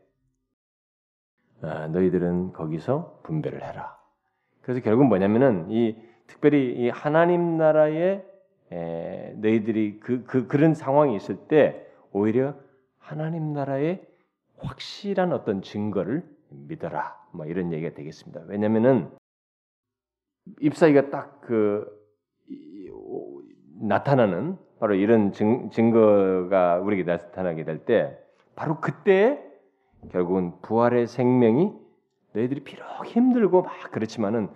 [1.60, 3.96] 아, 너희들은 거기서 분배를 해라.
[4.62, 5.96] 그래서 결국 뭐냐면은 이
[6.28, 8.24] 특별히 이 하나님 나라에
[8.70, 12.54] 에, 너희들이 그, 그 그런 상황이 있을 때 오히려
[12.98, 14.06] 하나님 나라의
[14.58, 17.20] 확실한 어떤 증거를 믿어라.
[17.32, 18.42] 뭐 이런 얘기가 되겠습니다.
[18.46, 19.10] 왜냐면은
[20.60, 22.01] 잎사귀가 딱 그
[23.80, 28.18] 나타나는 바로 이런 증, 증거가 우리에게 나타나게 될 때
[28.54, 29.42] 바로 그때
[30.10, 31.72] 결국은 부활의 생명이
[32.32, 34.48] 너희들이 비록 힘들고 막 그렇지만은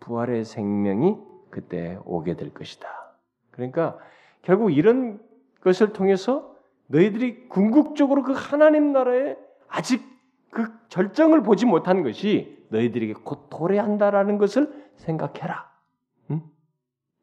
[0.00, 1.16] 부활의 생명이
[1.50, 2.88] 그때 오게 될 것이다.
[3.50, 3.98] 그러니까
[4.42, 5.20] 결국 이런
[5.60, 6.54] 것을 통해서
[6.88, 9.36] 너희들이 궁극적으로 그 하나님 나라에
[9.68, 10.02] 아직
[10.50, 15.72] 그 절정을 보지 못한 것이 너희들에게 곧 도래한다라는 것을 생각해라.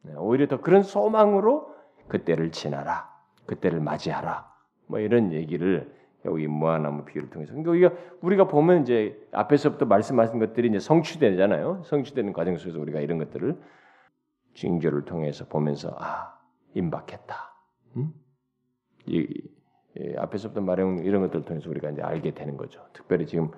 [0.05, 0.11] 응?
[0.11, 1.73] 네, 오히려 더 그런 소망으로
[2.07, 3.09] 그때를 지나라.
[3.45, 4.51] 그때를 맞이하라.
[4.87, 5.93] 뭐 이런 얘기를
[6.25, 7.53] 여기 무화나무 비유를 통해서.
[7.53, 11.83] 그러니까 우리가 보면 이제 앞에서부터 말씀하신 것들이 이제 성취되잖아요.
[11.85, 13.59] 성취되는 과정 속에서 우리가 이런 것들을
[14.53, 16.37] 징조를 통해서 보면서 아
[16.75, 17.35] 임박했다.
[17.97, 18.13] 음?
[19.07, 19.27] 이,
[19.97, 22.85] 이, 앞에서부터 말한 이런 것들을 통해서 우리가 이제 알게 되는 거죠.
[22.93, 23.49] 특별히 지금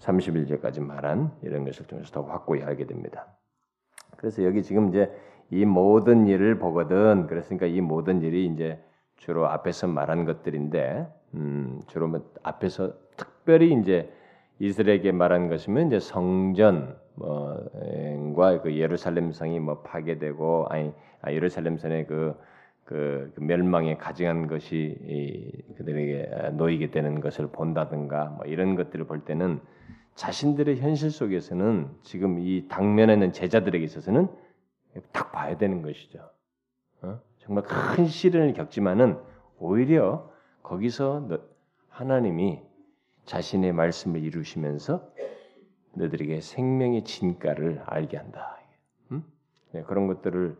[0.00, 3.26] 30일째까지 말한 이런 것을 통해서 더 확고히 알게 됩니다.
[4.16, 5.10] 그래서 여기 지금 이제
[5.50, 7.26] 이 모든 일을 보거든.
[7.26, 8.78] 그랬으니까 이 모든 일이 이제
[9.16, 14.10] 주로 앞에서 말한 것들인데 음, 주로 뭐 앞에서 특별히 이제
[14.58, 22.06] 이스라엘에게 말한 것이면 이제 성전 뭐과 그 예루살렘 성이 뭐 파괴되고 아니 아, 예루살렘 성의
[22.06, 22.34] 그,
[22.84, 29.20] 그, 그 멸망에 가증한 것이 이, 그들에게 놓이게 되는 것을 본다든가 뭐 이런 것들을 볼
[29.20, 29.60] 때는
[30.14, 34.28] 자신들의 현실 속에서는 지금 이 당면에 있는 제자들에게 있어서는
[35.12, 36.30] 딱 봐야 되는 것이죠.
[37.02, 37.20] 어?
[37.38, 39.18] 정말 큰 시련을 겪지만은
[39.58, 40.30] 오히려
[40.62, 41.28] 거기서
[41.88, 42.60] 하나님이
[43.24, 45.08] 자신의 말씀을 이루시면서
[45.94, 48.58] 너들에게 생명의 진가를 알게 한다.
[49.10, 49.24] 음?
[49.72, 50.56] 네, 그런 것들을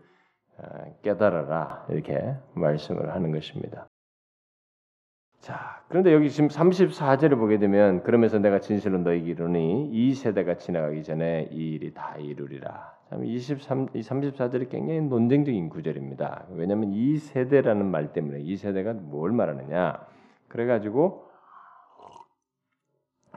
[0.58, 3.88] 아, 깨달아라 이렇게 말씀을 하는 것입니다.
[5.40, 11.02] 자, 그런데 여기 지금 34절을 보게 되면 그러면서 내가 진실로 너희에게 이르니 이 세대가 지나가기
[11.02, 12.99] 전에 이 일이 다 이루리라.
[13.10, 16.46] 참 23, 34절이 굉장히 논쟁적인 구절입니다.
[16.50, 20.06] 왜냐하면 이 세대라는 말 때문에 이 세대가 뭘 말하느냐.
[20.46, 21.28] 그래가지고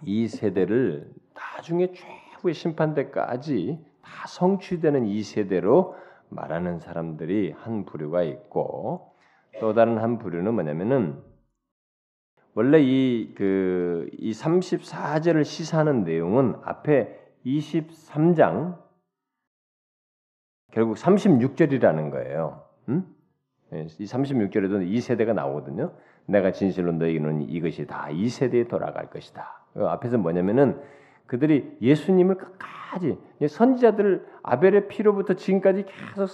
[0.03, 5.95] 이 세대를 나중에 최후의 심판 때까지 다 성취되는 이 세대로
[6.29, 9.15] 말하는 사람들이 한 부류가 있고
[9.59, 11.19] 또 다른 한 부류는 뭐냐면은
[12.53, 18.82] 원래 이 그이 34절을 시사하는 내용은 앞에 23장
[20.73, 22.63] 결국 36절이라는 거예요.
[22.89, 23.05] 음?
[23.71, 25.91] 이 36절에도 이 세대가 나오거든요.
[26.25, 29.65] 내가 진실로 너희는 이것이 다 이 세대에 돌아갈 것이다.
[29.73, 30.79] 그 앞에서 뭐냐면은
[31.27, 36.29] 그들이 예수님을 끝까지 선지자들 아벨의 피로부터 지금까지 계속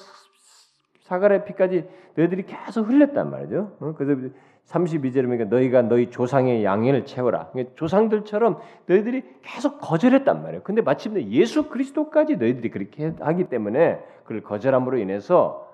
[1.01, 3.75] 사가의 피까지 너희들이 계속 흘렸단 말이죠.
[3.79, 3.93] 어?
[3.97, 4.29] 그래서
[4.69, 7.49] 32절에 보니까 너희가 너희 조상의 양을 채워라.
[7.49, 10.63] 그러니까 조상들처럼 너희들이 계속 거절했단 말이에요.
[10.63, 15.67] 근데 마침내 예수 그리스도까지 너희들이 그렇게 하기 때문에 그를 거절함으로 인해서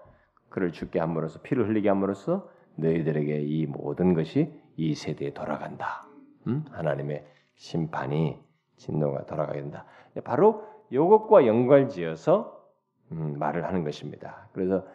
[0.50, 6.06] 그를 죽게 함으로써 피를 흘리게 함으로써 너희들에게 이 모든 것이 이 세대에 돌아간다.
[6.48, 6.64] 음?
[6.72, 8.38] 하나님의 심판이
[8.78, 9.86] 진노가 돌아가게 된다.
[10.24, 12.56] 바로 이것과 연관지어서
[13.12, 14.48] 음, 말을 하는 것입니다.
[14.54, 14.86] 그래서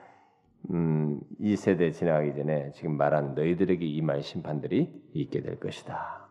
[0.71, 6.29] 음, 이 세대 지나가기 전에 지금 말한 너희들에게 이말 심판들이 있게 될 것이다.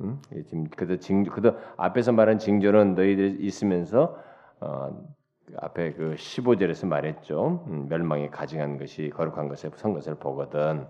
[0.00, 0.20] 음?
[0.46, 4.18] 지금 그도 징 그도 앞에서 말한 징조는 너희들 있으면서
[4.60, 4.90] 어,
[5.56, 7.64] 앞에 그 15절에서 말했죠.
[7.68, 10.86] 음, 멸망에 가증한 것이 거룩한 것에 선 것을 보거든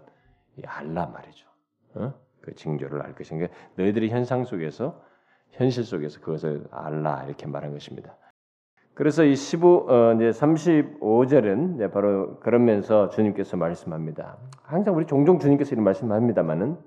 [0.57, 1.49] 이 알라 말이죠.
[1.95, 2.14] 어?
[2.40, 5.03] 그 징조를 알 것인 게 너희들이 현상 속에서
[5.51, 8.16] 현실 속에서 그것을 알라 이렇게 말한 것입니다.
[8.94, 14.37] 그래서 이 15, 어, 이제 35절은 이제 바로 그러면서 주님께서 말씀합니다.
[14.62, 16.78] 항상 우리 종종 주님께서 이런 말씀합니다만은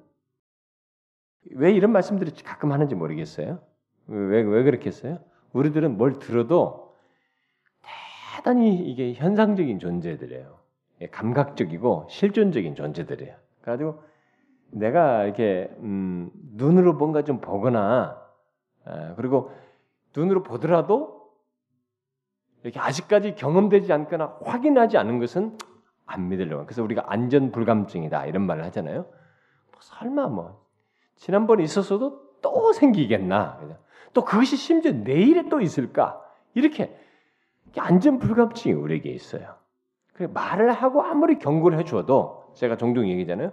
[1.56, 3.60] 왜 이런 말씀들이 가끔 하는지 모르겠어요.
[4.08, 5.20] 왜, 왜 그렇게 했어요?
[5.54, 6.94] 우리들은 뭘 들어도
[8.36, 10.60] 대단히 이게 현상적인 존재들이에요.
[11.02, 13.36] 예, 감각적이고 실존적인 존재들이에요.
[13.62, 14.04] 그래가지고
[14.72, 18.22] 내가 이렇게 음, 눈으로 뭔가 좀 보거나
[18.86, 19.52] 아, 그리고
[20.16, 21.15] 눈으로 보더라도
[22.66, 25.56] 이렇게 아직까지 경험되지 않거나 확인하지 않은 것은
[26.08, 26.66] 안 믿으려고.
[26.66, 29.04] 그래서 우리가 안전 불감증이다 이런 말을 하잖아요.
[29.04, 30.66] 뭐 설마 뭐
[31.16, 33.60] 지난번에 있었어도 또 생기겠나?
[34.14, 36.20] 또 그것이 심지어 내일에 또 있을까?
[36.56, 36.98] 이렇게
[37.78, 39.58] 안전 불감증이 우리에게 있어요.
[40.14, 43.52] 그래 말을 하고 아무리 경고를 해줘도 제가 종종 얘기잖아요.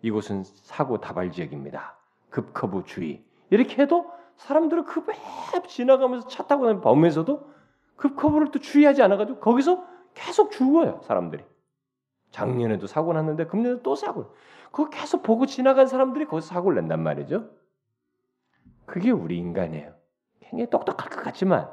[0.00, 1.98] 이곳은 사고 다발 지역입니다.
[2.30, 7.55] 급커브 주의 이렇게 해도 사람들은 그맵 지나가면서 차 타고 보면서도
[7.96, 9.84] 급커브를 또 주의하지 않아가지고 거기서
[10.14, 11.44] 계속 죽어요 사람들이.
[12.30, 14.34] 작년에도 사고 났는데 금년에 또 사고.
[14.70, 17.48] 그거 계속 보고 지나간 사람들이 거기서 사고를 낸단 말이죠.
[18.84, 19.94] 그게 우리 인간이에요.
[20.40, 21.68] 굉장히 똑똑할 것 같지만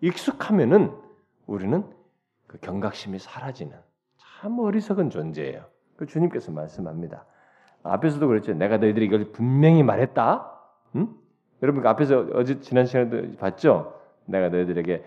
[0.00, 0.92] 익숙하면은
[1.46, 1.84] 우리는
[2.46, 3.76] 그 경각심이 사라지는
[4.16, 5.64] 참 어리석은 존재예요.
[5.96, 7.24] 그 주님께서 말씀합니다.
[7.82, 8.52] 앞에서도 그랬죠.
[8.54, 10.52] 내가 너희들이 이걸 분명히 말했다.
[10.96, 11.14] 응?
[11.62, 14.00] 여러분 그 앞에서 어제 지난 시간에도 봤죠.
[14.26, 15.04] 내가 너희들에게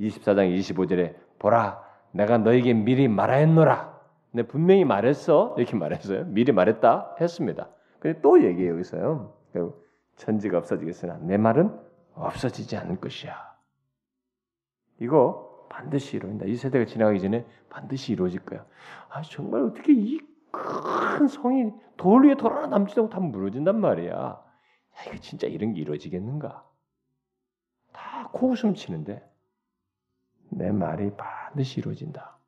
[0.00, 1.82] 24장 25절에 보라
[2.12, 3.96] 내가 너에게 미리 말하였노라.
[4.32, 6.24] 내 분명히 말했어 이렇게 말했어요.
[6.26, 7.70] 미리 말했다 했습니다.
[7.98, 9.34] 근데 또 얘기해요 여기서요.
[10.16, 11.78] 천지가 없어지겠으나 내 말은
[12.14, 13.34] 없어지지 않을 것이야.
[15.00, 16.46] 이거 반드시 이루어진다.
[16.46, 18.64] 이 세대가 지나가기 전에 반드시 이루어질 거야.
[19.10, 20.36] 아 정말 어떻게 이
[21.16, 24.12] 큰 성이 돌 위에 돌 하나 남지도 않고 다 무너진단 말이야.
[24.12, 24.42] 야,
[25.06, 26.64] 이거 진짜 이런 게 이루어지겠는가?
[27.92, 29.22] 다 코웃음 치는데
[30.50, 32.38] 내 말이 반드시 이루어진다.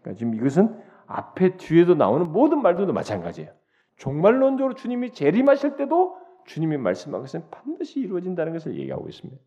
[0.00, 3.50] 그러니까 지금 이것은 앞에 뒤에도 나오는 모든 말들도 마찬가지예요.
[3.96, 9.40] 종말론적으로 주님이 재림하실 때도 주님이 말씀한 것은 반드시 이루어진다는 것을 얘기하고 있습니다.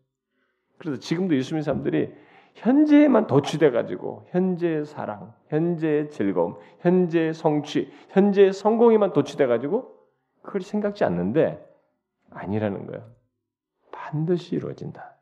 [0.78, 2.12] 그래서 지금도 예수 믿는 사람들이
[2.54, 9.94] 현재에만 도취돼 가지고 현재의 사랑, 현재의 즐거움, 현재의 성취, 현재의 성공에만 도취돼 가지고
[10.42, 11.64] 그걸 생각지 않는데
[12.30, 13.08] 아니라는 거예요.
[13.92, 15.16] 반드시 이루어진다.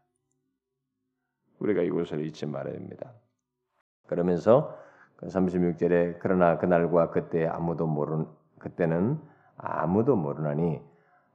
[1.58, 3.12] 우리가 이것을 잊지 말아야 됩니다.
[4.06, 4.76] 그러면서
[5.22, 8.26] 36절에 그러나 그날과 그때 아무도 모르
[8.58, 9.18] 그때는
[9.56, 10.80] 아무도 모르나니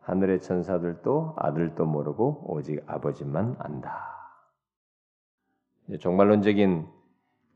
[0.02, 4.10] 하늘의 천사들도 아들도 모르고 오직 아버지만 안다.
[6.00, 6.88] 종말론적인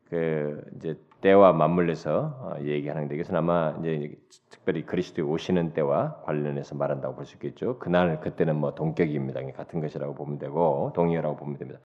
[0.10, 4.16] 그 이제 때와 맞물려서 어, 얘기하는데 이것은 아마 이제
[4.50, 7.80] 특별히 그리스도에 오시는 때와 관련해서 말한다고 볼 수 있겠죠.
[7.80, 9.42] 그날 그때는 뭐 동격입니다.
[9.54, 11.80] 같은 것이라고 보면 되고 동의어라고 보면 됩니다.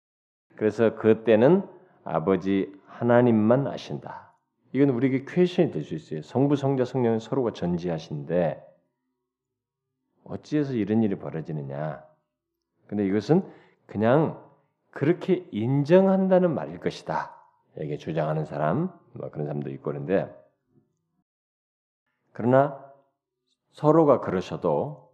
[0.57, 1.67] 그래서 그때는
[2.05, 4.33] 아버지 하나님만 아신다.
[4.73, 6.23] 이건 우리에게 퀘션이 될 수 있어요.
[6.23, 8.65] 성부, 성자, 성령은 서로가 전지하신데
[10.25, 12.05] 어찌해서 이런 일이 벌어지느냐?
[12.87, 13.47] 근데 이것은
[13.87, 14.43] 그냥
[14.91, 17.35] 그렇게 인정한다는 말일 것이다.
[17.81, 20.35] 이게 주장하는 사람, 뭐 그런 사람도 있고 그런데
[22.33, 22.93] 그러나
[23.73, 25.13] 서로가 그러셔도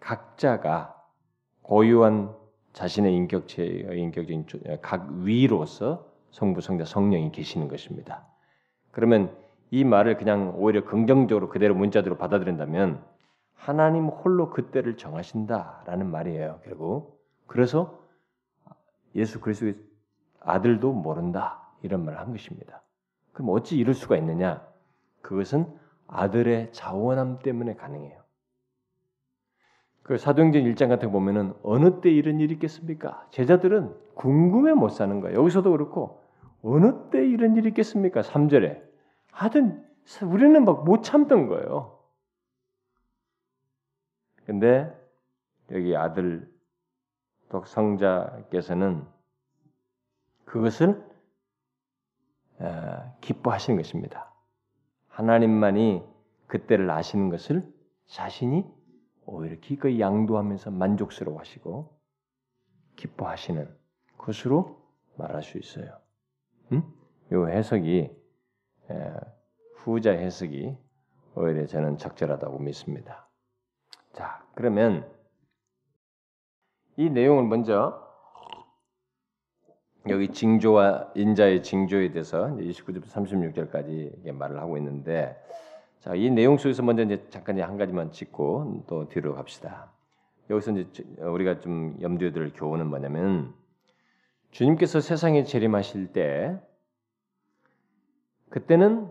[0.00, 0.94] 각자가
[1.62, 2.34] 고유한
[2.74, 4.46] 자신의 인격체, 인격적인
[4.82, 8.26] 각 위로서 성부, 성자, 성령이 계시는 것입니다.
[8.90, 9.34] 그러면
[9.70, 13.02] 이 말을 그냥 오히려 긍정적으로 그대로 문자대로 받아들인다면
[13.54, 16.60] 하나님 홀로 그때를 정하신다라는 말이에요.
[16.64, 17.98] 결국 그래서
[19.14, 19.76] 예수 그리스도의
[20.40, 22.82] 아들도 모른다 이런 말을 한 것입니다.
[23.32, 24.66] 그럼 어찌 이럴 수가 있느냐?
[25.22, 25.66] 그것은
[26.08, 28.23] 아들의 자원함 때문에 가능해요.
[30.04, 33.26] 그 사도행전 1장 같은 거 보면은 어느 때 이런 일이 있겠습니까?
[33.30, 35.38] 제자들은 궁금해 못 사는 거예요.
[35.40, 36.22] 여기서도 그렇고
[36.62, 38.20] 어느 때 이런 일이 있겠습니까?
[38.20, 38.82] 3절에
[39.32, 39.82] 하여튼
[40.22, 41.98] 우리는 막 못 참던 거예요.
[44.44, 44.94] 근데
[45.70, 46.52] 여기 아들
[47.48, 49.06] 독성자께서는
[50.44, 51.02] 그것을
[52.58, 54.30] 어, 기뻐하시는 것입니다.
[55.08, 56.04] 하나님만이
[56.46, 57.66] 그때를 아시는 것을
[58.04, 58.66] 자신이
[59.26, 61.98] 오히려 기꺼이 양도하면서 만족스러워하시고
[62.96, 63.68] 기뻐하시는
[64.18, 64.82] 것으로
[65.16, 65.98] 말할 수 있어요.
[66.72, 66.82] 음?
[67.30, 68.10] 이 해석이
[69.76, 70.76] 후자 해석이
[71.34, 73.28] 오히려 저는 적절하다고 믿습니다.
[74.12, 75.10] 자, 그러면
[76.96, 78.04] 이 내용을 먼저
[80.08, 85.36] 여기 징조와 인자의 징조에 대해서 29절 36절까지 말을 하고 있는데
[86.04, 89.90] 자, 이 내용 속에서 먼저 이제 잠깐 한 가지만 짚고 또 뒤로 갑시다.
[90.50, 93.54] 여기서 이제 우리가 좀 염두에 둘 교훈은 뭐냐면
[94.50, 96.60] 주님께서 세상에 재림하실 때
[98.50, 99.10] 그때는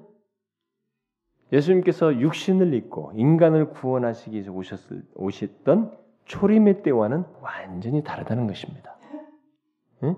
[1.52, 8.96] 예수님께서 육신을 입고 인간을 구원하시기 위해서 오셨을, 오셨던 초림의 때와는 완전히 다르다는 것입니다.
[10.04, 10.16] 응?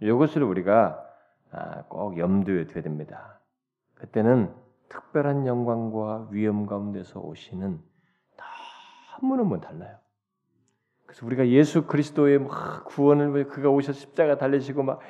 [0.00, 1.06] 이것을 우리가
[1.50, 3.42] 아, 꼭 염두에 둬야 됩니다.
[3.92, 7.80] 그때는 특별한 영광과 위엄 가운데서 오시는
[9.20, 9.96] 너무너무 달라요.
[11.06, 12.40] 그래서 우리가 예수 그리스도의
[12.86, 15.00] 구원을 그가 오셔 십자가 달리시고 막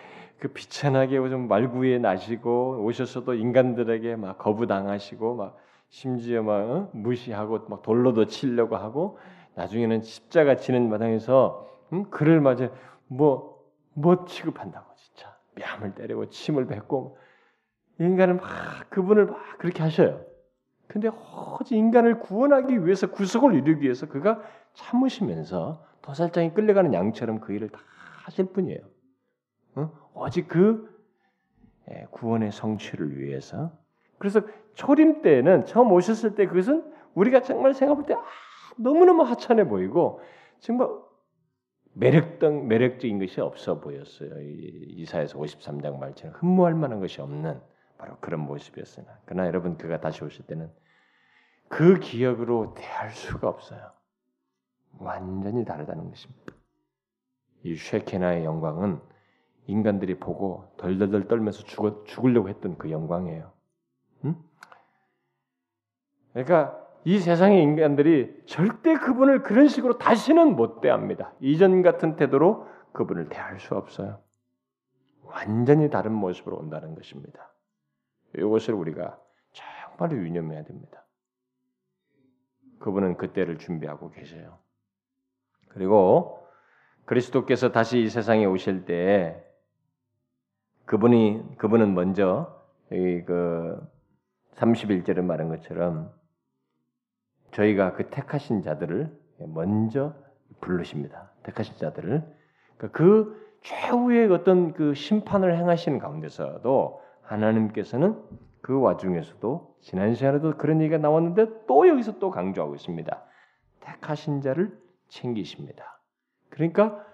[0.45, 5.57] 그 비천하게 좀 말구에 나시고 오셔서도 인간들에게 막 거부당하시고 막
[5.89, 6.91] 심지어 막 어?
[6.93, 9.19] 무시하고 막 돌로도 치려고 하고
[9.55, 12.11] 나중에는 십자가 지는 마당에서 음?
[12.11, 12.69] 그를 맞아
[13.07, 13.59] 뭐뭐
[13.95, 17.17] 뭐 취급한다고 진짜 뺨을 때리고 침을 뱉고
[17.99, 18.45] 인간을 막
[18.91, 20.25] 그분을 막 그렇게 하셔요.
[20.87, 24.43] 근데 오직 인간을 구원하기 위해서 구속을 이루기 위해서 그가
[24.75, 27.81] 참으시면서 도살장에 끌려가는 양처럼 그 일을 다
[28.25, 28.81] 하실 뿐이에요.
[29.77, 29.91] 어?
[30.15, 30.93] 오직 그
[31.91, 33.73] 예, 구원의 성취를 위해서.
[34.19, 34.41] 그래서
[34.75, 36.85] 초림 때는 처음 오셨을 때 그것은
[37.15, 38.23] 우리가 정말 생각할 때 아,
[38.77, 40.21] 너무너무 하찮아 보이고
[40.59, 40.89] 정말
[41.95, 44.31] 매력적 매력적인 것이 없어 보였어요.
[44.41, 47.61] 이사에서 53장 말처럼 흠모할 만한 것이 없는
[48.05, 50.71] 바로 그런 모습이었으나 그러나 여러분 그가 다시 오실 때는
[51.69, 53.93] 그 기억으로 대할 수가 없어요.
[54.99, 56.53] 완전히 다르다는 것입니다.
[57.63, 59.01] 이 쉐케나의 영광은
[59.67, 63.51] 인간들이 보고 덜덜덜 떨면서 죽어, 죽으려고 했던 그 영광이에요.
[64.27, 64.37] 응?
[66.35, 71.33] 그러니까 이 세상의 인간들이 절대 그분을 그런 식으로 다시는 못 대합니다.
[71.41, 74.21] 이전 같은 태도로 그분을 대할 수 없어요.
[75.23, 77.54] 완전히 다른 모습으로 온다는 것입니다.
[78.37, 79.19] 이것을 우리가
[79.53, 81.05] 정말로 유념해야 됩니다.
[82.81, 84.59] 그분은 그때를 준비하고 계세요.
[85.69, 86.47] 그리고
[87.05, 89.45] 그리스도께서 다시 이 세상에 오실 때
[90.85, 93.81] 그분이 그분은 먼저 그
[94.57, 96.13] 31절에 말한 것처럼
[97.53, 99.17] 저희가 그 택하신 자들을
[99.49, 100.15] 먼저
[100.61, 101.31] 부르십니다.
[101.43, 102.23] 택하신 자들을
[102.77, 108.21] 그러니까 그 최후의 어떤 그 심판을 행하시는 가운데서도 하나님께서는
[108.61, 113.25] 그 와중에서도 지난 시간에도 그런 얘기가 나왔는데 또 여기서 또 강조하고 있습니다.
[113.81, 116.01] 택하신 자를 챙기십니다.
[116.49, 117.05] 그러니까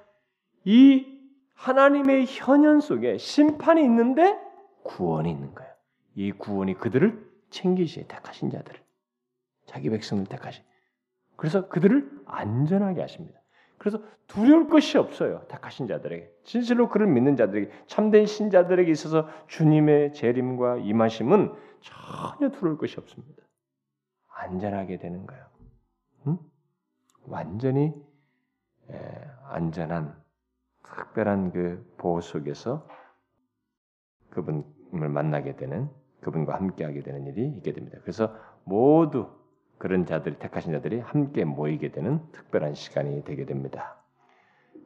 [0.64, 1.18] 이
[1.54, 4.38] 하나님의 현현 속에 심판이 있는데
[4.84, 5.70] 구원이 있는 거예요.
[6.14, 8.80] 이 구원이 그들을 챙기시에 택하신 자들을
[9.66, 10.62] 자기 백성을 택하시.
[11.36, 13.39] 그래서 그들을 안전하게 하십니다.
[13.80, 15.46] 그래서 두려울 것이 없어요.
[15.48, 23.00] 택하신 자들에게 진실로 그를 믿는 자들에게 참된 신자들에게 있어서 주님의 재림과 임하심은 전혀 두려울 것이
[23.00, 23.42] 없습니다.
[24.34, 25.46] 안전하게 되는 거예요.
[26.26, 26.38] 응?
[27.26, 27.94] 완전히
[28.90, 30.14] 예, 안전한
[30.82, 32.86] 특별한 그 보호 속에서
[34.28, 35.88] 그분을 만나게 되는
[36.20, 37.96] 그분과 함께하게 되는 일이 있게 됩니다.
[38.02, 39.39] 그래서 모두
[39.80, 43.96] 그런 자들이 택하신 자들이 함께 모이게 되는 특별한 시간이 되게 됩니다.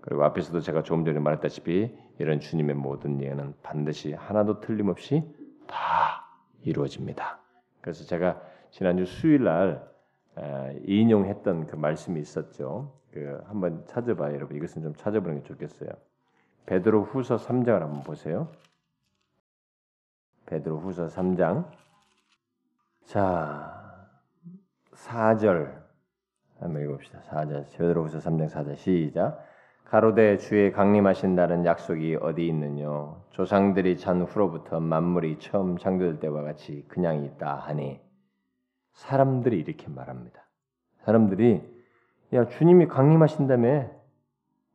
[0.00, 5.24] 그리고 앞에서도 제가 조금 전에 말했다시피 이런 주님의 모든 예언은 반드시 하나도 틀림없이
[5.66, 6.28] 다
[6.62, 7.40] 이루어집니다.
[7.80, 8.40] 그래서 제가
[8.70, 9.84] 지난주 수요일 날
[10.84, 12.96] 인용했던 그 말씀이 있었죠.
[13.10, 15.90] 그 한번 찾아봐 여러분 이것은 좀 찾아보는 게 좋겠어요.
[16.66, 18.48] 베드로 후서 3장을 한번 보세요.
[20.46, 21.68] 베드로 후서 3장.
[23.06, 23.73] 자,
[25.04, 25.82] 4절
[26.60, 27.20] 한번 읽어봅시다.
[27.28, 29.44] 4절 베드로 후서 3장 4절 시작.
[29.84, 33.22] 가로대 주의 강림하신다는 약속이 어디 있느뇨?
[33.30, 38.00] 조상들이 잔 후로부터 만물이 처음 창조될 때와 같이 그냥 있다 하니
[38.92, 40.42] 사람들이 이렇게 말합니다.
[41.04, 41.62] 사람들이
[42.32, 43.90] 야 주님이 강림하신다며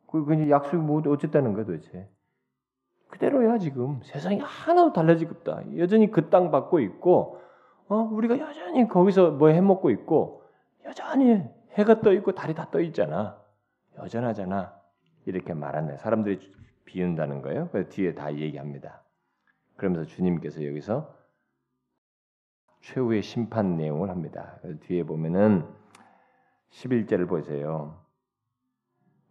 [0.07, 2.07] 그, 그 약속이 뭐 어쨌다는 거야 도대체
[3.09, 7.41] 그대로야 지금 세상이 하나도 달라지고 없다 여전히 그 땅 받고 있고
[7.89, 7.95] 어?
[7.95, 10.43] 우리가 여전히 거기서 뭐 해먹고 있고
[10.85, 13.37] 여전히 해가 떠 있고 달이 다 떠 있잖아.
[13.97, 14.79] 여전하잖아.
[15.25, 16.53] 이렇게 말하는 사람들이
[16.85, 17.69] 비운다는 거예요.
[17.71, 19.03] 그래서 뒤에 다 얘기합니다.
[19.75, 21.13] 그러면서 주님께서 여기서
[22.81, 24.57] 최후의 심판 내용을 합니다.
[24.81, 25.67] 뒤에 보면은
[26.71, 27.99] 11절을 보세요.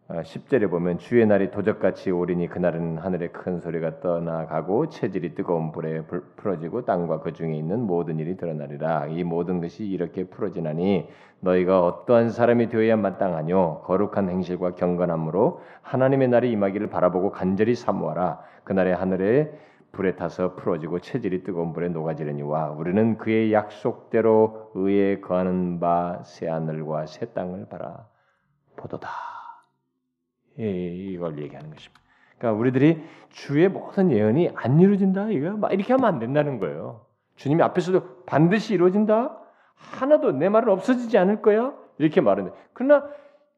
[0.09, 6.03] 10절에 아, 보면 주의 날이 도적같이 오리니 그날은 하늘에 큰 소리가 떠나가고 체질이 뜨거운 불에
[6.37, 9.07] 풀어지고 땅과 그 중에 있는 모든 일이 드러나리라.
[9.09, 11.09] 이 모든 것이 이렇게 풀어지나니
[11.41, 18.41] 너희가 어떠한 사람이 되어야 마땅하뇨 거룩한 행실과 경건함으로 하나님의 날이 임하기를 바라보고 간절히 사모하라.
[18.65, 19.53] 그날에 하늘에
[19.93, 27.05] 불에 타서 풀어지고 체질이 뜨거운 불에 녹아지려니와 우리는 그의 약속대로 의에 거하는 바 새 하늘과
[27.07, 28.07] 새 땅을 바라
[28.77, 29.38] 보도다.
[30.59, 32.01] 예, 이걸 얘기하는 것입니다.
[32.39, 37.07] 그러니까 우리들이 주의 모든 예언이 안 이루어진다 이거 막 이렇게 하면 안 된다는 거예요.
[37.37, 39.39] 주님이 앞에서도 반드시 이루어진다.
[39.75, 41.73] 하나도 내 말은 없어지지 않을 거야.
[41.99, 43.05] 이렇게 말하는데 그러나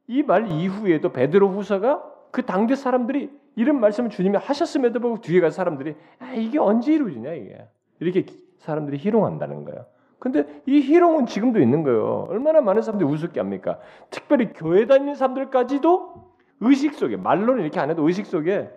[0.08, 5.50] 이 말 이후에도 베드로 후서가 그 당대 사람들이 이런 말씀을 주님이 하셨음에도 불구하고 뒤에 간
[5.50, 7.68] 사람들이 아, 이게 언제 이루어지냐 이게
[8.00, 8.26] 이렇게
[8.58, 9.86] 사람들이 희롱한다는 거예요.
[10.18, 12.26] 근데 이 희롱은 지금도 있는 거예요.
[12.28, 13.78] 얼마나 많은 사람들이 우습게 합니까?
[14.10, 16.29] 특별히 교회 다니는 사람들까지도
[16.60, 18.70] 의식 속에 말로는 이렇게 안 해도 의식 속에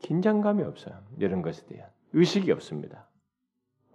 [0.00, 1.02] 긴장감이 없어요.
[1.18, 3.08] 이런 것에 대한 의식이 없습니다.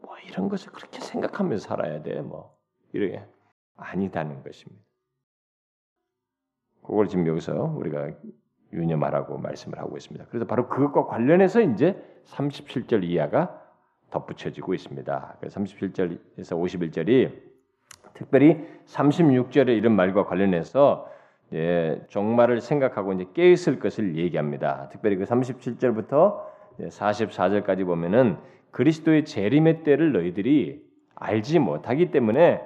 [0.01, 2.21] 뭐 이런 것을 그렇게 생각하면서 살아야 돼.
[2.21, 2.57] 뭐
[2.93, 3.25] 이렇게
[3.77, 4.83] 아니다는 것입니다.
[6.83, 8.11] 그걸 지금 여기서 우리가
[8.73, 10.25] 유념하라고 말씀을 하고 있습니다.
[10.29, 13.61] 그래서 바로 그것과 관련해서 이제 37절 이하가
[14.09, 15.37] 덧붙여지고 있습니다.
[15.41, 17.51] 37절에서 51절이
[18.13, 21.09] 특별히 36절의 이런 말과 관련해서
[21.53, 24.89] 예, 종말을 생각하고 이제 깨 있을 것을 얘기합니다.
[24.89, 26.39] 특별히 그 37절부터
[26.79, 28.37] 44절까지 보면은
[28.71, 30.81] 그리스도의 재림의 때를 너희들이
[31.15, 32.61] 알지 못하기 때문에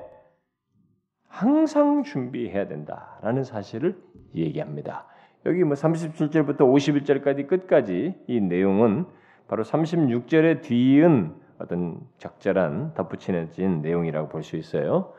[1.28, 3.98] 항상 준비해야 된다라는 사실을
[4.36, 5.08] 얘기합니다.
[5.46, 9.06] 여기 뭐 37절부터 51절까지 끝까지 이 내용은
[9.48, 15.14] 바로 36절의 뒤은 어떤 적절한 덧붙이는 내용이라고 볼 수 있어요.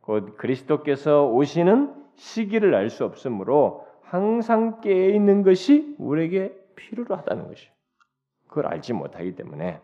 [0.00, 7.68] 곧 그리스도께서 오시는 시기를 알 수 없으므로 항상 깨어 있는 것이 우리에게 필요로 하다는 것이.
[8.46, 9.80] 그걸 알지 못하기 때문에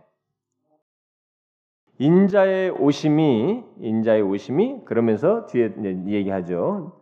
[1.98, 5.72] 인자의 오심이 인자의 오심이 그러면서 뒤에
[6.06, 7.00] 얘기하죠.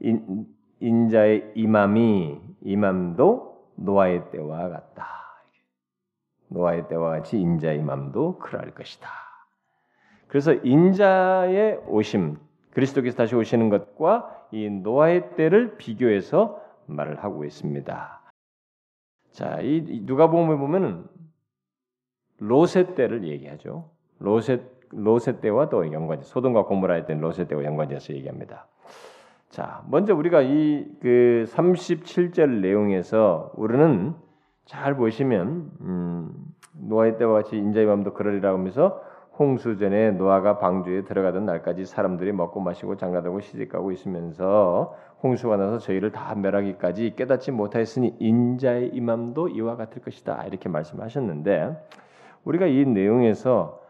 [0.00, 0.46] 인,
[0.80, 5.06] 인자의 임함이 임함도 노아의 때와 같다.
[6.48, 9.08] 노아의 때와 같이 인자의 임함도 그럴 것이다.
[10.28, 12.38] 그래서 인자의 오심,
[12.72, 18.20] 그리스도께서 다시 오시는 것과 이 노아의 때를 비교해서 말을 하고 있습니다.
[19.32, 21.04] 자, 이 누가복음에 보면은
[22.38, 23.90] 로세 때를 얘기하죠.
[24.20, 28.68] 로세 로세 때와 또 연관지 소돔과 고모라의 때 로세 때와 연관지어서 얘기합니다.
[29.50, 34.14] 자, 먼저 우리가 이 그 37절 내용에서 우리는
[34.64, 36.32] 잘 보시면 음,
[36.72, 39.02] 노아의 때와 같이 인자의 마음도 그러리라 하면서
[39.38, 46.12] 홍수 전에 노아가 방주에 들어가던 날까지 사람들이 먹고 마시고 장가들고 시집가고 있으면서 홍수가 나서 저희를
[46.12, 51.76] 다 멸하기까지 깨닫지 못하였으니 인자의 임함도 이와 같을 것이다 이렇게 말씀하셨는데
[52.44, 53.80] 우리가 이 내용에서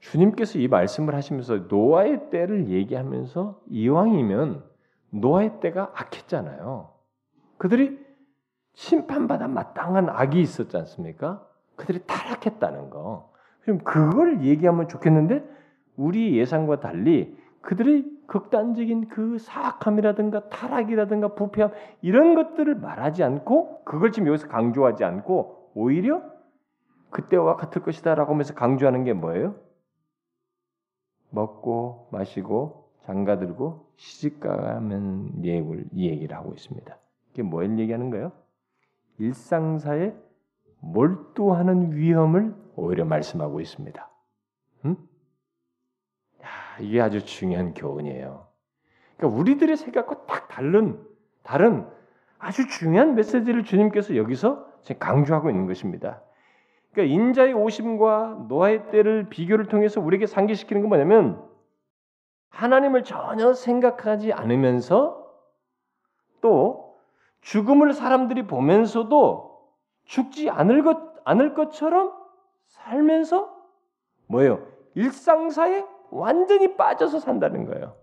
[0.00, 4.62] 주님께서 이 말씀을 하시면서 노아의 때를 얘기하면서 이왕이면
[5.10, 6.90] 노아의 때가 악했잖아요.
[7.56, 7.98] 그들이
[8.74, 11.46] 심판받아 마땅한 악이 있었지 않습니까?
[11.76, 13.30] 그들이 타락했다는 거.
[13.66, 15.44] 그럼 그걸 얘기하면 좋겠는데
[15.96, 24.28] 우리 예상과 달리 그들의 극단적인 그 사악함이라든가 타락이라든가 부패함 이런 것들을 말하지 않고 그걸 지금
[24.28, 26.22] 여기서 강조하지 않고 오히려
[27.10, 29.56] 그때와 같을 것이다라고 하면서 강조하는 게 뭐예요?
[31.30, 36.96] 먹고 마시고 장가 들고 시집가면 예물 이 얘기를 하고 있습니다.
[37.32, 38.30] 이게 뭘 얘기하는 거예요?
[39.18, 40.14] 일상사에
[40.80, 44.08] 몰두하는 위험을 오히려 말씀하고 있습니다.
[44.84, 44.96] 음?
[46.42, 46.48] 야,
[46.80, 48.46] 이게 아주 중요한 교훈이에요.
[49.16, 51.04] 그러니까 우리들의 생각과 딱 다른
[51.42, 51.88] 다른
[52.38, 54.66] 아주 중요한 메시지를 주님께서 여기서
[54.98, 56.22] 강조하고 있는 것입니다.
[56.92, 61.42] 그러니까 인자의 오심과 노아의 때를 비교를 통해서 우리에게 상기시키는 건 뭐냐면
[62.50, 65.26] 하나님을 전혀 생각하지 않으면서
[66.40, 66.96] 또
[67.40, 69.70] 죽음을 사람들이 보면서도
[70.04, 72.12] 죽지 않을 것 않을 것처럼
[72.66, 73.54] 살면서
[74.28, 74.66] 뭐예요?
[74.94, 77.96] 일상사에 완전히 빠져서 산다는 거예요.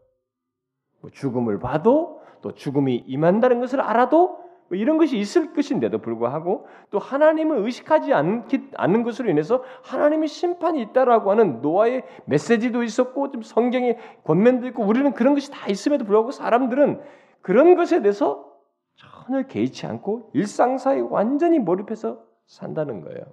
[1.02, 7.00] 뭐 죽음을 봐도 또 죽음이 임한다는 것을 알아도 뭐 이런 것이 있을 것인데도 불구하고 또
[7.00, 13.98] 하나님을 의식하지 않기, 않는 것으로 인해서 하나님의 심판이 있다라고 하는 노아의 메시지도 있었고 좀 성경의
[14.24, 17.02] 권면도 있고 우리는 그런 것이 다 있음에도 불구하고 사람들은
[17.42, 18.52] 그런 것에 대해서
[18.96, 23.24] 전혀 개의치 않고 일상사에 완전히 몰입해서 산다는 거예요.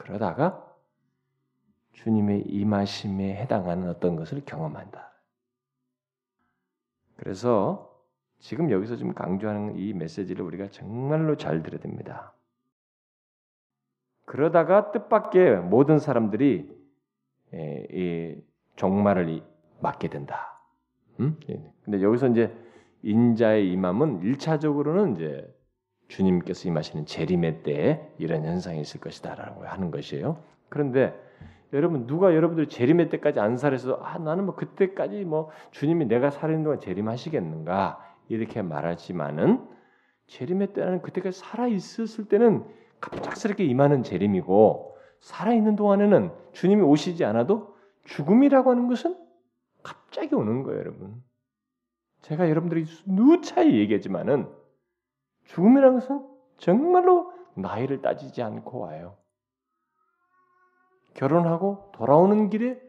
[0.00, 0.66] 그러다가
[1.92, 5.12] 주님의 임하심에 해당하는 어떤 것을 경험한다.
[7.16, 7.94] 그래서
[8.38, 12.32] 지금 여기서 지금 강조하는 이 메시지를 우리가 정말로 잘 들어야 됩니다.
[14.24, 16.74] 그러다가 뜻밖의 모든 사람들이
[17.52, 18.42] 이
[18.76, 19.42] 종말을
[19.80, 20.62] 맞게 된다.
[21.18, 21.38] 음?
[21.50, 21.62] 예.
[21.84, 22.56] 근데 여기서 이제
[23.02, 25.59] 인자의 임함은 일차적으로는 이제
[26.10, 30.42] 주님께서 임하시는 재림의 때에 이런 현상이 있을 것이다라고 하는 것이에요.
[30.68, 31.14] 그런데
[31.72, 36.64] 여러분 누가 여러분들 재림의 때까지 안 살아서 아 나는 뭐 그때까지 뭐 주님이 내가 살는
[36.64, 39.64] 동안 재림하시겠는가 이렇게 말하지만은
[40.26, 42.64] 재림의 때는 그때까지 살아 있었을 때는
[43.00, 49.16] 갑작스럽게 임하는 재림이고 살아 있는 동안에는 주님이 오시지 않아도 죽음이라고 하는 것은
[49.82, 51.22] 갑자기 오는 거예요, 여러분.
[52.22, 54.48] 제가 여러분들이 누차히 얘기했지만은
[55.50, 56.26] 죽음이라는 것은
[56.58, 59.16] 정말로 나이를 따지지 않고 와요.
[61.14, 62.80] 결혼하고 돌아오는 길에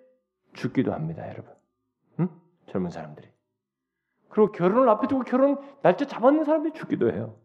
[0.54, 1.52] 죽기도 합니다, 여러분.
[2.20, 2.30] 응?
[2.68, 3.28] 젊은 사람들이.
[4.30, 7.36] 그리고 결혼을 앞에 두고 결혼 날짜 잡았는 사람들이 죽기도 해요.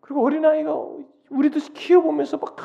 [0.00, 0.74] 그리고 어린아이가
[1.30, 2.56] 우리도 키워보면서 막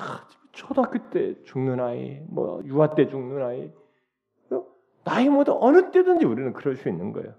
[0.53, 3.73] 초등학교 때 죽는 아이, 뭐 유아 때 죽는 아이,
[4.51, 4.65] 어?
[5.03, 7.35] 나이마다 어느 때든지 우리는 그럴 수 있는 거예요.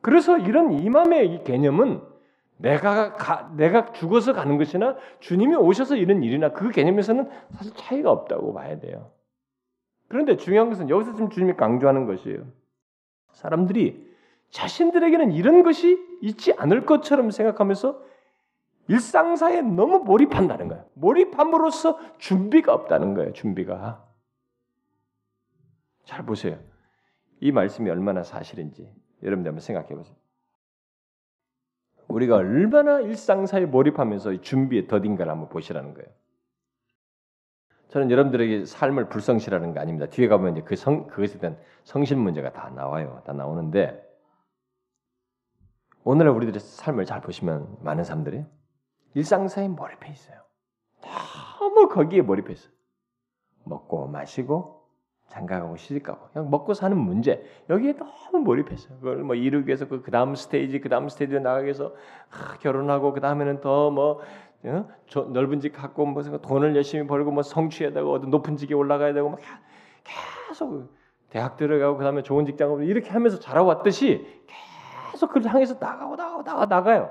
[0.00, 2.13] 그래서 이런 이맘의 이 개념은
[2.56, 8.54] 내가 가, 내가 죽어서 가는 것이나 주님이 오셔서 이런 일이나 그 개념에서는 사실 차이가 없다고
[8.54, 9.10] 봐야 돼요.
[10.08, 12.46] 그런데 중요한 것은 여기서 지금 주님이 강조하는 것이에요.
[13.32, 14.14] 사람들이
[14.50, 18.00] 자신들에게는 이런 것이 있지 않을 것처럼 생각하면서
[18.86, 20.84] 일상사에 너무 몰입한다는 거예요.
[20.94, 23.32] 몰입함으로써 준비가 없다는 거예요.
[23.32, 24.06] 준비가.
[26.04, 26.58] 잘 보세요.
[27.40, 28.88] 이 말씀이 얼마나 사실인지
[29.22, 30.14] 여러분들 한번 생각해 보세요.
[32.08, 36.08] 우리가 얼마나 일상사에 몰입하면서 준비에 더딘가를 한번 보시라는 거예요.
[37.88, 40.06] 저는 여러분들에게 삶을 불성실하는 게 아닙니다.
[40.06, 43.22] 뒤에 가면 이제 그 성, 그것에 대한 성실 문제가 다 나와요.
[43.24, 44.02] 다 나오는데
[46.02, 48.44] 오늘날 우리들의 삶을 잘 보시면 많은 사람들이
[49.14, 50.42] 일상사에 몰입해 있어요.
[51.60, 52.72] 너무 거기에 몰입해 있어요.
[53.64, 54.83] 먹고 마시고
[55.28, 58.98] 장가가고 시집가고 그냥 먹고 사는 문제 여기에 너무 몰입했어요.
[58.98, 61.94] 그걸 뭐 이루기 위해서 그 다음 스테이지 그 다음 스테이지로 나가기 위해서
[62.30, 64.20] 아, 결혼하고 그 다음에는 더뭐
[64.64, 64.88] 어?
[65.28, 69.30] 넓은 집 갖고 뭐 돈을 열심히 벌고 뭐 성취해야 되고 어떤 높은 직에 올라가야 되고
[69.30, 69.40] 막
[70.48, 70.88] 계속
[71.30, 74.26] 대학 들어가고 그 다음에 좋은 직장으로 이렇게 하면서 자라고 왔듯이
[75.10, 77.10] 계속 그걸 향해서 나가고 나가고 나가 나가요.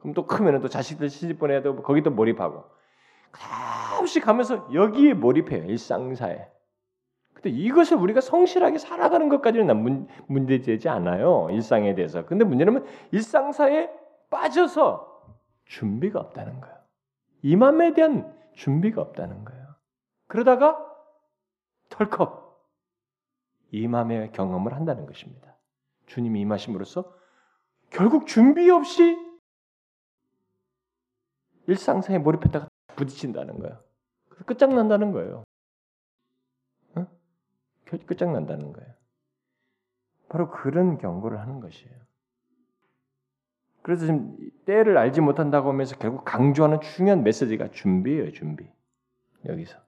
[0.00, 2.64] 그럼 또 크면은 또 자식들 시집 보내야 되고 거기 또 몰입하고
[4.00, 6.57] 없이 가면서 여기에 몰입해요 일상사에.
[7.40, 11.48] 근데 이것을 우리가 성실하게 살아가는 것까지는 난 문, 문제되지 않아요.
[11.50, 12.26] 일상에 대해서.
[12.26, 13.88] 근데 문제는 일상사에
[14.28, 16.76] 빠져서 준비가 없다는 거예요.
[17.42, 19.66] 이맘에 대한 준비가 없다는 거예요.
[20.26, 20.84] 그러다가
[21.90, 22.48] 털컥
[23.70, 25.56] 이맘의 경험을 한다는 것입니다.
[26.06, 27.14] 주님이 임하심으로써
[27.90, 29.16] 결국 준비 없이
[31.68, 32.66] 일상사에 몰입했다가
[32.96, 33.78] 부딪힌다는 거예요.
[34.46, 35.44] 끝장난다는 거예요.
[37.96, 38.92] 끝장난다는 거예요.
[40.28, 41.96] 바로 그런 경고를 하는 것이에요.
[43.82, 44.36] 그래서 지금
[44.66, 48.70] 때를 알지 못한다고 하면서 결국 강조하는 중요한 메시지가 준비예요, 준비.
[49.46, 49.78] 여기서.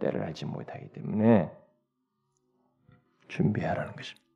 [0.00, 1.50] 때를 알지 못하기 때문에
[3.28, 4.26] 준비하라는 것입니다.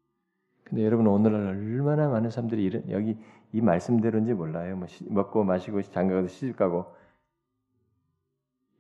[0.65, 3.19] 근데 여러분 오늘날 얼마나 많은 사람들이 이런, 여기
[3.53, 4.77] 이 말씀대로인지 몰라요.
[4.77, 6.95] 뭐 시, 먹고 마시고 장가가도 시집 가고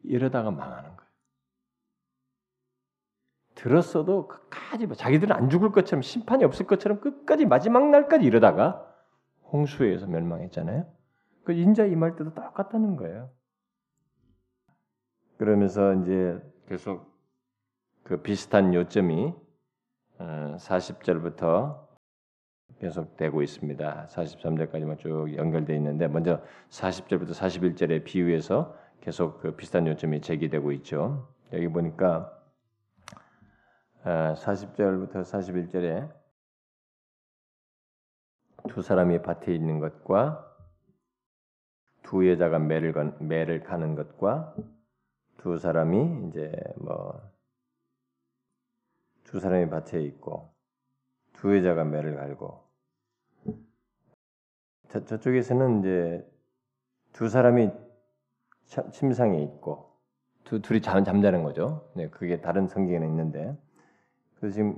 [0.02, 1.03] 이러다가 망하는 거예요.
[3.64, 8.86] 들었어도 끝까지 뭐 자기들은 안 죽을 것처럼 심판이 없을 것처럼 끝까지 마지막 날까지 이러다가
[9.50, 10.86] 홍수에 의해서 멸망했잖아요.
[11.44, 13.30] 그 인자 임할 때도 똑같다는 거예요.
[15.38, 16.38] 그러면서 이제
[16.68, 17.18] 계속
[18.02, 19.32] 그 비슷한 요점이
[20.18, 21.88] 40절부터 어,
[22.80, 24.08] 계속 되고 있습니다.
[24.10, 31.32] 43절까지만 쭉 연결되어 있는데 먼저 40절부터 41절의 비유에서 계속 그 비슷한 요점이 제기되고 있죠.
[31.54, 32.33] 여기 보니까
[34.04, 36.12] 40절부터 아, 41절에
[38.68, 40.50] 두 사람이 밭에 있는 것과
[42.02, 44.54] 두 여자가 매를, 건, 매를 가는 것과
[45.38, 47.34] 두 사람이 이제 뭐
[49.34, 50.54] 두 사람이 밭에 있고
[51.32, 52.62] 두 여자가 매를 갈고
[54.88, 56.32] 저, 저쪽에서는 이제
[57.12, 57.68] 두 사람이
[58.92, 59.98] 침상에 있고
[60.44, 61.90] 두, 둘이 잠, 잠자는 거죠.
[61.96, 63.58] 네, 그게 다른 성경에는 있는데
[64.38, 64.76] 그래서 지금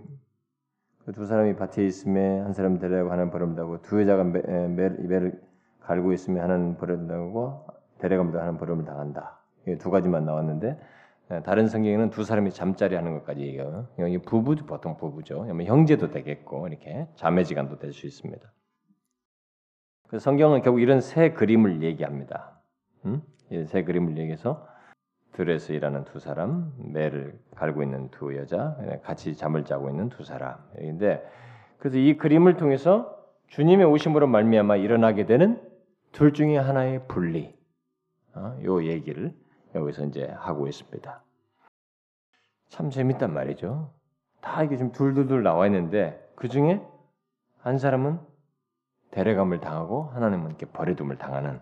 [1.05, 5.41] 그 두 사람이 밭에 있음에 한 사람 데려가고 하나는 버림다고 두 여자가 매를
[5.81, 7.65] 갈고 있으면 하나는 버림다고
[7.99, 9.39] 데려가면도 하나는 버림을 당한다.
[9.79, 10.79] 두 가지만 나왔는데
[11.45, 13.87] 다른 성경에는 두 사람이 잠자리 하는 것까지 얘기해요.
[14.01, 15.47] 여기 부부 보통 부부죠.
[15.47, 18.53] 형제도 되겠고 이렇게 자매지간도 될 수 있습니다.
[20.09, 22.61] 그 성경은 결국 이런 새 그림을 얘기합니다.
[23.05, 23.23] 음?
[23.67, 24.67] 새 그림을 얘기해서
[25.73, 31.23] 일하는 두 사람, 매를 갈고 있는 두 여자, 같이 잠을 자고 있는 두 사람인데
[31.79, 33.15] 그래서 이 그림을 통해서
[33.49, 35.61] 주님의 오심으로 말미암아 일어나게 되는
[36.13, 37.55] 둘 중에 하나의 분리,
[38.35, 39.35] 어, 요 얘기를
[39.75, 41.23] 여기서 이제 하고 있습니다.
[42.69, 43.93] 참 재밌단 말이죠.
[44.41, 46.81] 다 이게 지금 둘둘둘 나와 있는데 그 중에
[47.59, 48.19] 한 사람은
[49.11, 51.61] 데려감을 당하고 하나님은 이렇게 버려둠을 당하는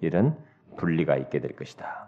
[0.00, 0.38] 이런
[0.76, 2.07] 분리가 있게 될 것이다.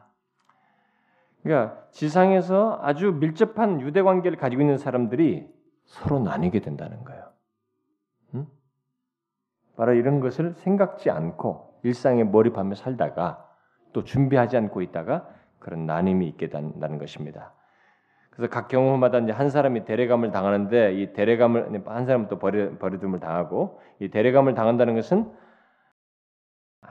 [1.43, 5.49] 그러니까 지상에서 아주 밀접한 유대 관계를 가지고 있는 사람들이
[5.85, 7.25] 서로 나뉘게 된다는 거예요.
[8.35, 8.47] 응?
[9.77, 13.47] 바로 이런 것을 생각지 않고 일상에 몰입하며 살다가
[13.93, 15.29] 또 준비하지 않고 있다가
[15.59, 17.53] 그런 나눔이 있게 된다는 것입니다.
[18.31, 23.21] 그래서 각 경우마다 이제 한 사람이 대례감을 당하는데 이 대례감을 한 사람은 또 버려 버려둠을
[23.21, 25.31] 당하고 이 대례감을 당한다는 것은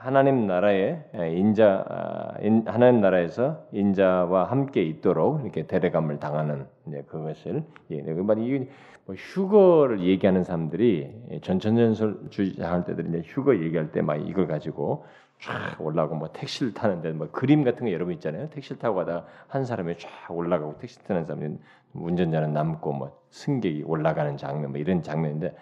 [0.02, 2.34] 하나님 나라의 인자 아,
[2.72, 8.68] 하나님 나라에서 인자와 함께 있도록 이렇게 대례감을 당하는 이제 그것을 예, 네, 이게
[9.04, 15.04] 뭐 휴거를 얘기하는 사람들이 전천전설 주장할 때들 이제 휴거 얘기할 때 막 이걸 가지고
[15.38, 18.48] 쫙 올라가고 뭐 택시를 타는데 뭐 그림 같은 거 여러분 있잖아요.
[18.50, 21.58] 택시를 타고 가다가 한 사람이 쫙 올라가고 택시 타는 사람이
[21.92, 25.54] 운전자는 남고 뭐 승객이 올라가는 장면 뭐 이런 장면인데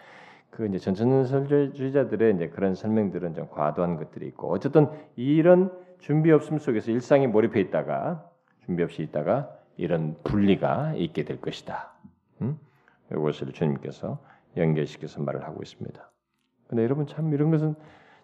[0.50, 6.90] 그 이제 전천설주의자들의 이제 그런 설명들은 좀 과도한 것들이 있고 어쨌든 이런 준비 없음 속에서
[6.90, 8.28] 일상에 몰입해 있다가
[8.64, 11.92] 준비 없이 있다가 이런 분리가 있게 될 것이다.
[12.42, 12.58] 음?
[13.12, 14.18] 이것을 주님께서
[14.56, 16.10] 연결시켜서 말을 하고 있습니다.
[16.66, 17.74] 근데 여러분 참 이런 것은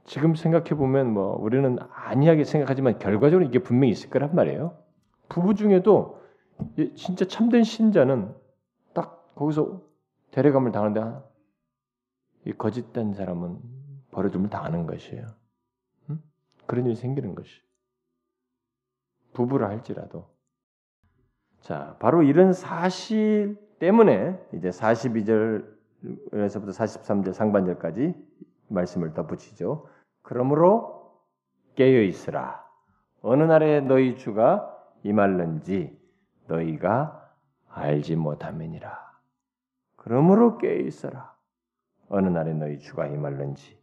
[0.05, 4.77] 지금 생각해 보면 뭐 우리는 안이하게 생각하지만 결과적으로 이게 분명히 있을 거란 말이에요.
[5.29, 6.21] 부부 중에도
[6.95, 8.35] 진짜 참된 신자는
[8.93, 9.81] 딱 거기서
[10.33, 11.19] 대례감을 당하는데
[12.47, 13.59] 이 거짓된 사람은
[14.11, 15.27] 버려둠을 당하는 것이에요.
[16.11, 16.23] 응?
[16.67, 17.63] 그런 일이 생기는 것이.
[19.33, 20.29] 부부라 할지라도.
[21.61, 28.15] 자, 바로 이런 사실 때문에 이제 42절에서부터 43절 상반절까지
[28.69, 29.89] 말씀을 덧붙이죠.
[30.23, 31.19] 그러므로
[31.75, 32.65] 깨어 있으라.
[33.23, 34.71] 어느 날에 너희 주가
[35.03, 35.99] 임할는지
[36.47, 37.33] 너희가
[37.71, 39.13] 알지 못함이니라.
[39.97, 41.34] 그러므로 깨어 있어라.
[42.09, 43.79] 어느 날에 너희 주가 임할는지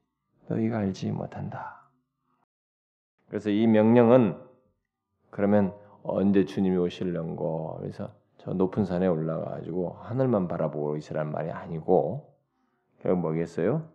[0.47, 1.81] 너희가 알지 못한다.
[3.27, 4.37] 그래서 이 명령은
[5.29, 12.35] 그러면 언제 주님이 오실런고 그래서 저 높은 산에 올라가 가지고 하늘만 바라보고 있으란 말이 아니고
[13.01, 13.87] 결국 뭐겠어요?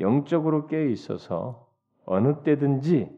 [0.00, 1.68] 영적으로 깨어 있어서
[2.04, 3.16] 어느 때든지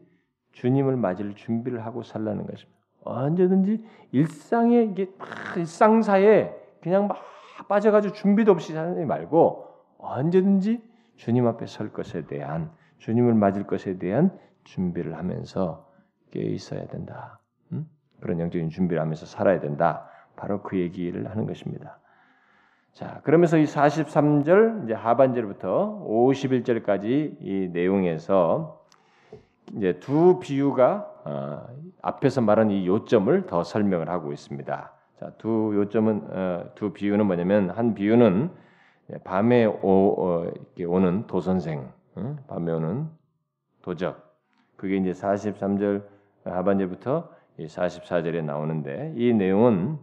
[0.53, 2.79] 주님을 맞을 준비를 하고 살라는 것입니다.
[3.03, 5.11] 언제든지 일상에 이게
[5.57, 7.17] 일상사에 그냥 막
[7.67, 10.81] 빠져가지고 준비도 없이 사는 말고 언제든지
[11.17, 15.89] 주님 앞에 설 것에 대한 주님을 맞을 것에 대한 준비를 하면서
[16.31, 17.39] 깨어 있어야 된다.
[17.71, 17.89] 음?
[18.21, 20.07] 그런 영적인 준비를 하면서 살아야 된다.
[20.35, 21.99] 바로 그 얘기를 하는 것입니다.
[22.93, 28.85] 자, 그러면서 이 43절 이제 하반절부터 51절까지 이 내용에서
[29.75, 31.67] 이제 두 비유가 어,
[32.01, 34.93] 앞에서 말한 이 요점을 더 설명을 하고 있습니다.
[35.19, 38.51] 자, 두 요점은 어, 두 비유는 뭐냐면 한 비유는
[39.23, 40.51] 밤에 오, 어,
[40.87, 42.37] 오는 도선생, 응?
[42.47, 43.07] 밤에 오는
[43.81, 44.29] 도적.
[44.77, 46.05] 그게 이제 43절
[46.45, 49.97] 하반절부터 44절에 나오는데 이 내용은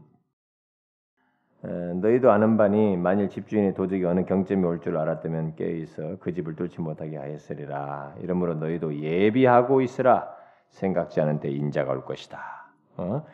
[1.63, 6.55] 너희도 아는 바니 만일 집주인의 도적이 어느 경점이 올 줄 알았다면 깨어 있어 그 집을
[6.57, 8.17] 뚫지 못하게 하였으리라.
[8.21, 10.29] 이러므로 너희도 예비하고 있으라.
[10.69, 12.39] 생각지 않은 때 인자가 올 것이다.
[12.99, 13.25] 어?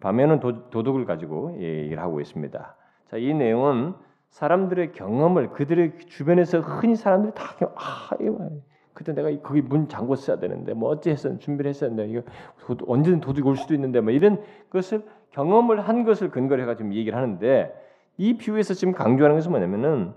[0.00, 2.76] 밤에는 도, 도둑을 가지고 얘기를 하고 있습니다.
[3.10, 3.94] 자, 이 내용은
[4.30, 8.50] 사람들의 경험을 그들의 주변에서 흔히 사람들이 다 아, 이거
[8.92, 13.20] 그때 내가 거기 문 잠궜어야 되는데 뭐 어찌 했었 준비를 했어야 되는데 이거 도, 언제든
[13.20, 17.72] 도둑이 올 수도 있는데 뭐 이런 것을 경험을 한 것을 근거로 해가 지금 얘기를 하는데
[18.18, 20.12] 이 비유에서 지금 강조하는 것은 뭐냐면은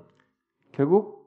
[0.72, 1.22] 결국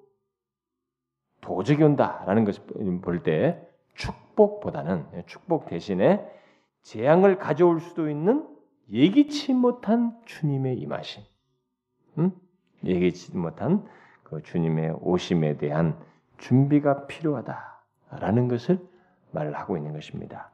[1.41, 2.65] 도적이 온다라는 것을
[3.01, 3.61] 볼 때
[3.95, 6.27] 축복보다는 축복 대신에
[6.85, 8.47] 재앙을 가져올 수도 있는
[8.93, 11.23] 예기치 못한 주님의 임하심,
[12.19, 12.31] 음?
[12.85, 13.85] 예기치 못한
[14.23, 15.99] 그 주님의 오심에 대한
[16.37, 18.79] 준비가 필요하다라는 것을
[19.33, 20.51] 말을 하고 있는 것입니다.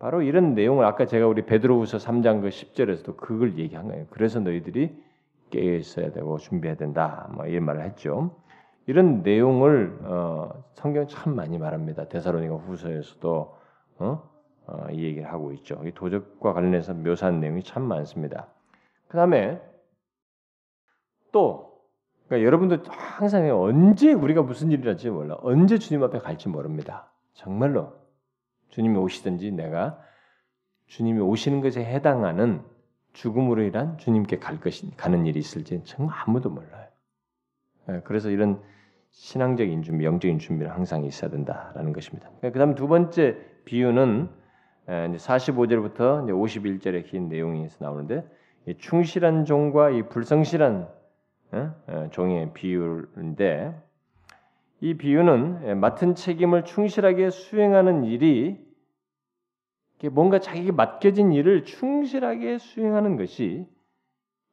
[0.00, 4.06] 바로 이런 내용을 아까 제가 우리 베드로후서 3장 그 10절에서도 그걸 얘기한 거예요.
[4.10, 5.00] 그래서 너희들이
[5.50, 7.30] 깨어 있어야 되고 준비해야 된다.
[7.32, 8.34] 뭐 이런 말을 했죠.
[8.86, 12.08] 이런 내용을 어, 성경 참 많이 말합니다.
[12.08, 13.56] 데살로니가 후서에서도
[13.98, 14.33] 어?
[14.66, 15.80] 어, 이 얘기를 하고 있죠.
[15.84, 18.48] 이 도적과 관련해서 묘사한 내용이 참 많습니다.
[19.08, 19.60] 그 다음에
[21.32, 21.74] 또
[22.26, 25.36] 그러니까 여러분도 항상 언제 우리가 무슨 일을 할지 몰라.
[25.42, 27.10] 언제 주님 앞에 갈지 모릅니다.
[27.34, 27.92] 정말로
[28.68, 29.98] 주님이 오시든지 내가
[30.86, 32.62] 주님이 오시는 것에 해당하는
[33.12, 36.88] 죽음으로 인한 주님께 갈 것이 가는 일이 있을지 정말 아무도 몰라요.
[37.90, 38.60] 예, 그래서 이런
[39.10, 42.30] 신앙적인 준비, 영적인 준비는 항상 있어야 된다라는 것입니다.
[42.40, 44.28] 그다음 두 번째 비유는
[44.86, 48.26] 45절부터 51절의 긴 내용이 나오는데
[48.78, 50.88] 충실한 종과 이 불성실한
[52.10, 53.82] 종의 비유인데
[54.80, 58.62] 이 비유는 맡은 책임을 충실하게 수행하는 일이
[60.12, 63.66] 뭔가 자기에게 맡겨진 일을 충실하게 수행하는 것이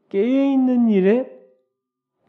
[0.09, 1.29] 깨어 있는 일에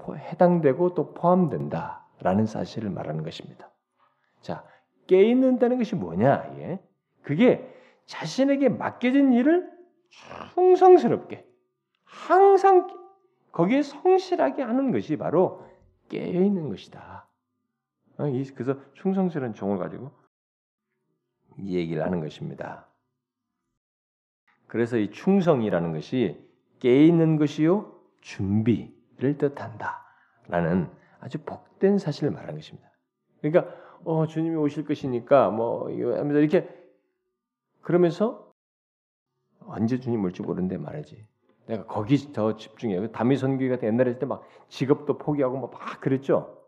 [0.05, 3.71] 해당되고 또 포함된다라는 사실을 말하는 것입니다.
[4.41, 4.65] 자,
[5.07, 6.55] 깨어 있는다는 것이 뭐냐?
[6.59, 6.81] 예?
[7.23, 7.72] 그게
[8.07, 9.71] 자신에게 맡겨진 일을
[10.55, 11.47] 충성스럽게
[12.05, 12.87] 항상
[13.53, 15.67] 거기에 성실하게 하는 것이 바로
[16.09, 17.29] 깨어 있는 것이다.
[18.19, 18.25] 어,
[18.55, 20.11] 그래서 충성스러운 종을 가지고
[21.59, 22.87] 이 얘기를 하는 것입니다.
[24.67, 26.43] 그래서 이 충성이라는 것이
[26.81, 30.91] 깨어 있는 것이요 준비를 뜻한다라는
[31.21, 32.91] 아주 복된 사실을 말하는 것입니다.
[33.41, 33.75] 그러니까
[34.05, 36.82] 어, 주님이 오실 것이니까 뭐 이렇게
[37.83, 38.53] 그러면서
[39.61, 41.27] 언제 주님 올지 모르는데 말이지.
[41.67, 42.99] 내가 거기 더 집중해.
[43.01, 46.59] 그 다미 선교회 같은 옛날에 때 막 직업도 포기하고 막, 막 그랬죠.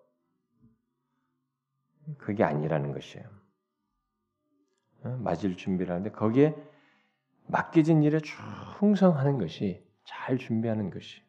[2.18, 3.26] 그게 아니라는 것이에요.
[5.18, 6.54] 맞을 준비를 하는데 거기에
[7.46, 11.22] 맡겨진 일에 충성하는 것이 잘 준비하는 것이.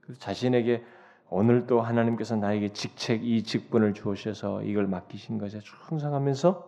[0.00, 0.84] 그래서 자신에게
[1.30, 6.67] 오늘 또 하나님께서 나에게 직책 이 직분을 주셔서 이걸 맡기신 것에 충성하면서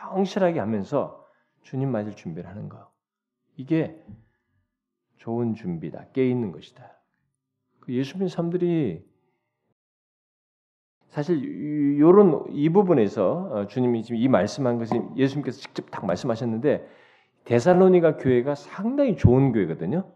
[0.00, 1.26] 성실하게 하면서
[1.62, 2.90] 주님 맞을 준비를 하는 거.
[3.56, 4.02] 이게
[5.16, 6.06] 좋은 준비다.
[6.12, 6.90] 깨 있는 것이다.
[7.88, 9.04] 예수 믿는 사람들이
[11.08, 16.88] 사실 이런 이 부분에서 어, 주님이 지금 이 말씀한 것이 예수님께서 직접 딱 말씀하셨는데
[17.44, 20.10] 데살로니가 교회가 상당히 좋은 교회거든요.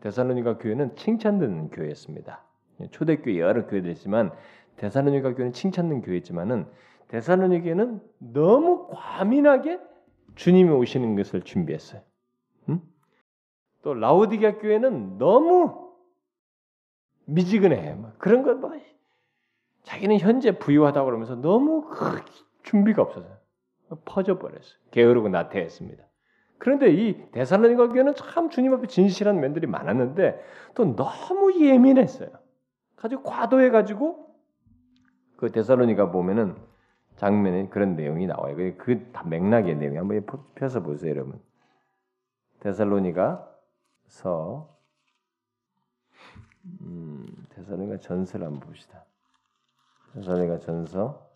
[0.00, 2.44] 데살로니가 교회는 칭찬듣는 교회였습니다.
[2.90, 4.32] 초대교회 여러 교회들 있지만
[4.76, 6.66] 데살로니가 교회는 칭찬듣는 교회지만은
[7.14, 9.78] 데살로니가는 너무 과민하게
[10.34, 12.02] 주님이 오시는 것을 준비했어요.
[12.68, 12.80] 음?
[13.82, 15.92] 또 라우디가 교회는 너무
[17.26, 17.96] 미지근해.
[18.18, 18.72] 그런 것 뭐,
[19.84, 21.88] 자기는 현재 부유하다고 그러면서 너무
[22.64, 23.28] 준비가 없어서
[24.04, 24.76] 퍼져 버렸어요.
[24.90, 26.02] 게으르고 나태했습니다.
[26.58, 30.42] 그런데 이 대살로니가 교회는 참 주님 앞에 진실한 면들이 많았는데
[30.74, 32.30] 또 너무 예민했어요.
[32.96, 34.34] 아주 과도해 가지고
[35.36, 36.73] 그 데살로니가 보면은
[37.16, 38.56] 장면에 그런 내용이 나와요.
[38.76, 41.40] 그다 맥락의 내용 한번 펴서 보세요, 여러분.
[42.60, 43.44] 데살로니가서
[46.80, 49.04] 음, 데살로니가 전서를 한번 봅시다.
[50.14, 51.30] 데살로니가 전서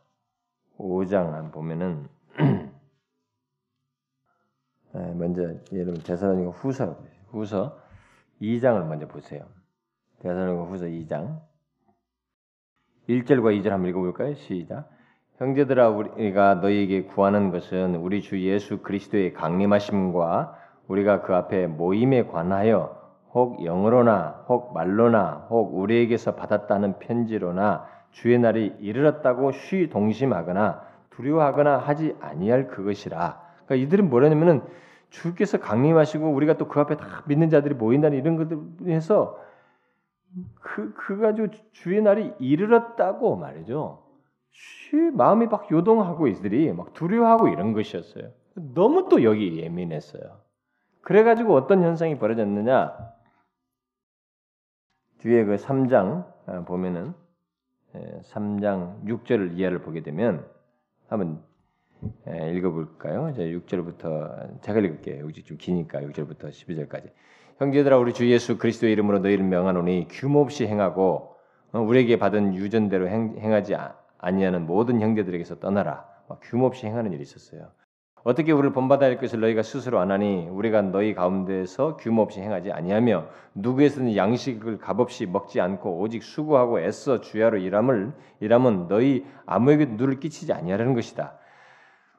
[0.78, 2.08] 5장 한 보면은
[4.94, 6.98] 네, 먼저 여러분 데살로니가 후서
[7.28, 7.78] 후서
[8.40, 9.46] 2장을 먼저 보세요.
[10.20, 11.42] 데살로니가 후서 2장
[13.08, 14.34] 1절과 2절 한번 읽어볼까요?
[14.34, 14.97] 시작.
[15.38, 20.56] 형제들아 우리가 너희에게 구하는 것은 우리 주 예수 그리스도의 강림하심과
[20.88, 22.98] 우리가 그 앞에 모임에 관하여
[23.32, 32.16] 혹 영어로나 혹 말로나 혹 우리에게서 받았다는 편지로나 주의 날이 이르렀다고 쉬 동심하거나 두려워하거나 하지
[32.20, 33.40] 아니할 그것이라.
[33.64, 34.62] 그러니까 이들은 뭐라냐면은
[35.10, 39.38] 주께서 강림하시고 우리가 또 그 앞에 다 믿는 자들이 모인다는 이런 것들 해서
[40.60, 44.07] 그, 그 가지고 주의 날이 이르렀다고 말이죠.
[44.50, 48.30] 쉬 마음이 막 요동하고 이들이 막 두려워하고 이런 것이었어요.
[48.54, 50.40] 너무 또 여기 예민했어요.
[51.02, 52.96] 그래가지고 어떤 현상이 벌어졌느냐?
[55.18, 57.14] 뒤에 그 3장 아, 보면은
[57.94, 60.46] 3장 6절을 이해를 보게 되면
[61.08, 61.42] 한번
[62.26, 63.30] 읽어볼까요?
[63.30, 65.24] 이제 6절부터 제가 읽을게요.
[65.24, 67.10] 여기 좀 기니까 6절부터 12절까지.
[67.58, 71.34] 형제들아 우리 주 예수 그리스도의 이름으로 너희를 명하노니 규모 없이 행하고
[71.72, 73.74] 어, 우리에게 받은 유전대로 행, 하지
[74.18, 76.18] 아니하는 모든 형제들에게서 떠나라.
[76.42, 77.70] 규모 없이 행하는 일이 있었어야
[78.24, 82.72] 어떻게 우리를 본받아야 할 것을 너희가 스스로 안 하니 우리가 너희 가운데서 규모 없이 행하지
[82.72, 90.20] 아니하며 누구에서는 양식을 값없이 먹지 않고 오직 수고하고 애써 주야로 일함을 일함은 너희 아무에게도 누를
[90.20, 91.38] 끼치지 아니하라는 것이다.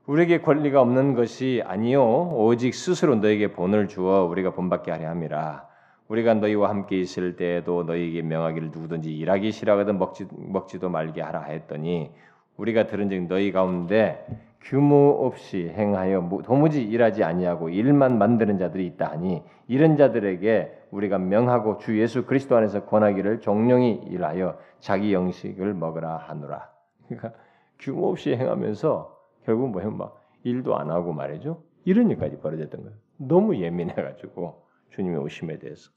[0.07, 5.68] 우리에게 권리가 없는 것이 아니요 오직 스스로 너에게 본을 주어 우리가 본받게 하려 함이라.
[6.09, 12.11] 우리가 너희와 함께 있을 때에도 너희에게 명하기를 누구든지 일하기 싫어하거든 먹지 먹지도 말게 하라 했더니
[12.57, 14.25] 우리가 들은즉 너희 가운데
[14.61, 21.77] 규모 없이 행하여 도무지 일하지 아니하고 일만 만드는 자들이 있다 하니 이런 자들에게 우리가 명하고
[21.77, 26.69] 주 예수 그리스도 안에서 권하기를 종령이 일하여 자기 영식을 먹으라 하노라.
[27.07, 27.33] 그러니까
[27.77, 29.71] 규모 없이 행하면서 결국?
[29.95, 31.61] 막 일도 안 하고 말이죠.
[31.85, 32.97] 이런 일까지 벌어졌던 거예요.
[33.17, 35.91] 너무 예민해가지고 주님의 오심에 대해서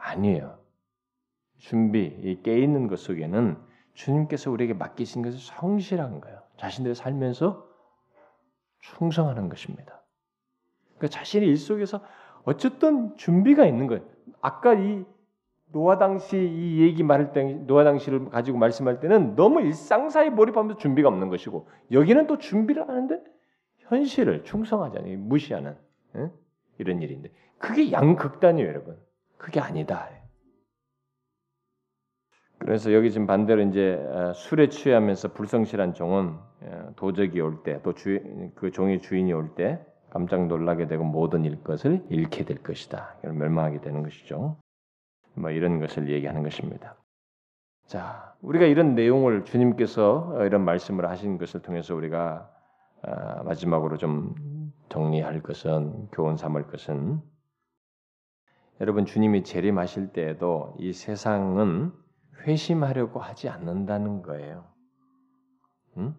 [0.00, 0.58] 아니에요.
[1.58, 3.56] 준비, 이 깨 있는 것 속에는
[3.94, 6.40] 주님께서 우리에게 맡기신 것을 성실한 거예요.
[6.56, 7.66] 자신들의 살면서
[8.80, 10.02] 충성하는 것입니다.
[10.96, 12.00] 그러니까 자신의 일 속에서
[12.44, 14.04] 어쨌든 준비가 있는 거예요.
[14.40, 15.04] 아까 이
[15.70, 21.08] 노아 당시 이 얘기 말할 때 노아 당시를 가지고 말씀할 때는 너무 일상사에 몰입하면서 준비가
[21.08, 23.22] 없는 것이고 여기는 또 준비를 하는데
[23.80, 25.18] 현실을 충성하지 않아요.
[25.18, 25.76] 무시하는
[26.14, 26.32] 응?
[26.78, 28.96] 이런 일인데 그게 양극단이에요, 여러분.
[29.38, 30.08] 그게 아니다.
[32.58, 37.92] 그래서 여기 지금 반대로 이제 어, 술에 취하면서 불성실한 종은 어, 도적이 올 때, 또
[38.56, 43.16] 그 종의 주인이 올 때 깜짝 놀라게 되고 모든 일 것을 잃게 될 것이다.
[43.22, 44.56] 멸망하게 되는 것이죠.
[45.34, 46.96] 뭐 이런 것을 얘기하는 것입니다.
[47.86, 52.50] 자, 우리가 이런 내용을 주님께서 어, 이런 말씀을 하신 것을 통해서 우리가
[53.44, 54.34] 마지막으로 좀
[54.88, 57.20] 정리할 것은 교훈 삼을 것은
[58.80, 61.92] 여러분 주님이 재림하실 때에도 이 세상은
[62.46, 64.64] 회심하려고 하지 않는다는 거예요.
[65.96, 66.14] 응?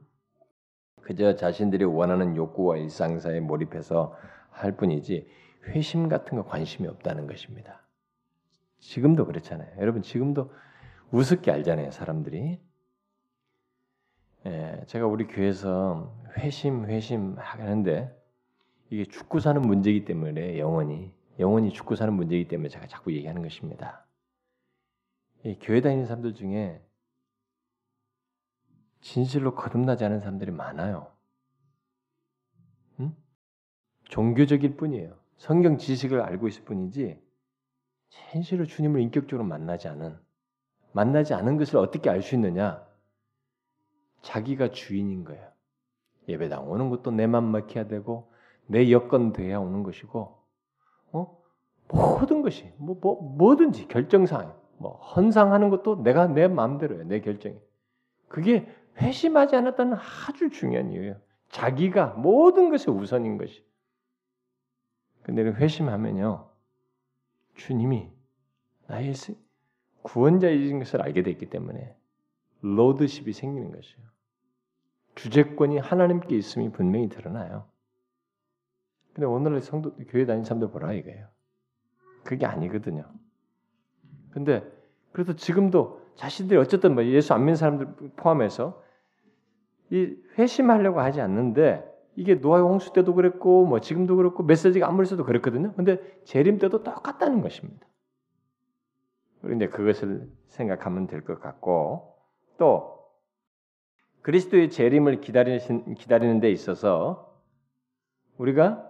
[1.01, 4.13] 그저 자신들이 원하는 욕구와 일상사에 몰입해서
[4.49, 5.27] 할 뿐이지
[5.67, 7.81] 회심 같은 거 관심이 없다는 것입니다.
[8.79, 9.69] 지금도 그렇잖아요.
[9.79, 10.51] 여러분 지금도
[11.11, 12.59] 우습게 알잖아요, 사람들이.
[14.45, 18.15] 예, 제가 우리 교회에서 회심 회심 하는데
[18.89, 24.05] 이게 죽고 사는 문제이기 때문에 영원히 영원히 죽고 사는 문제이기 때문에 제가 자꾸 얘기하는 것입니다.
[25.61, 26.83] 교회 다니는 사람들 중에
[29.01, 31.11] 진실로 거듭나지 않은 사람들이 많아요.
[32.99, 33.15] 응?
[34.03, 35.17] 종교적일 뿐이에요.
[35.37, 37.21] 성경 지식을 알고 있을 뿐이지
[38.09, 40.19] 진실로 주님을 인격적으로 만나지 않은
[40.91, 42.85] 만나지 않은 것을 어떻게 알 수 있느냐?
[44.21, 45.49] 자기가 주인인 거예요.
[46.27, 48.33] 예배당 오는 것도 내맘 맡겨야 되고
[48.67, 50.38] 내 여건 돼야 오는 것이고
[51.11, 51.37] 어?
[51.87, 57.05] 모든 것이 뭐, 뭐 뭐든지 결정사항 뭐 헌상하는 것도 내가 내 마음대로예요.
[57.05, 57.55] 내 결정이.
[58.27, 61.15] 그게 회심하지 않았다는 아주 중요한 이유예요.
[61.49, 63.65] 자기가 모든 것이 우선인 것이.
[65.23, 66.49] 근데 회심하면요.
[67.55, 68.09] 주님이
[68.87, 69.13] 나의
[70.01, 71.95] 구원자이신 것을 알게 됐기 때문에
[72.61, 74.07] 로드십이 생기는 것이에요.
[75.15, 77.68] 주재권이 하나님께 있음이 분명히 드러나요.
[79.19, 81.27] 근데 오늘날 성도 교회 다니는 사람들 보라 이거예요.
[82.23, 83.03] 그게 아니거든요.
[84.31, 84.63] 근데
[85.11, 88.81] 그래도 지금도 자신들이 어쨌든 뭐 예수 안 믿는 사람들 포함해서
[89.89, 91.83] 이 회심하려고 하지 않는데
[92.15, 95.73] 이게 노아 홍수 때도 그랬고 뭐 지금도 그렇고 메시지가 아무리 써도 그랬거든요.
[95.73, 97.85] 근데 재림 때도 똑같다는 것입니다.
[99.41, 102.15] 그런데 그것을 생각하면 될 것 같고
[102.57, 103.03] 또
[104.21, 107.37] 그리스도의 재림을 기다리신, 기다리는 데 있어서
[108.37, 108.88] 우리가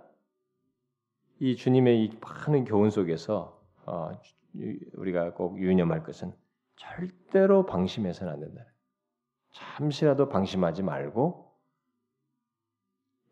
[1.40, 4.12] 이 주님의 이 많은 교훈 속에서 어,
[4.94, 6.34] 우리가 꼭 유념할 것은
[6.76, 8.66] 절대로 방심해서는 안 된다.
[9.52, 11.50] 잠시라도 방심하지 말고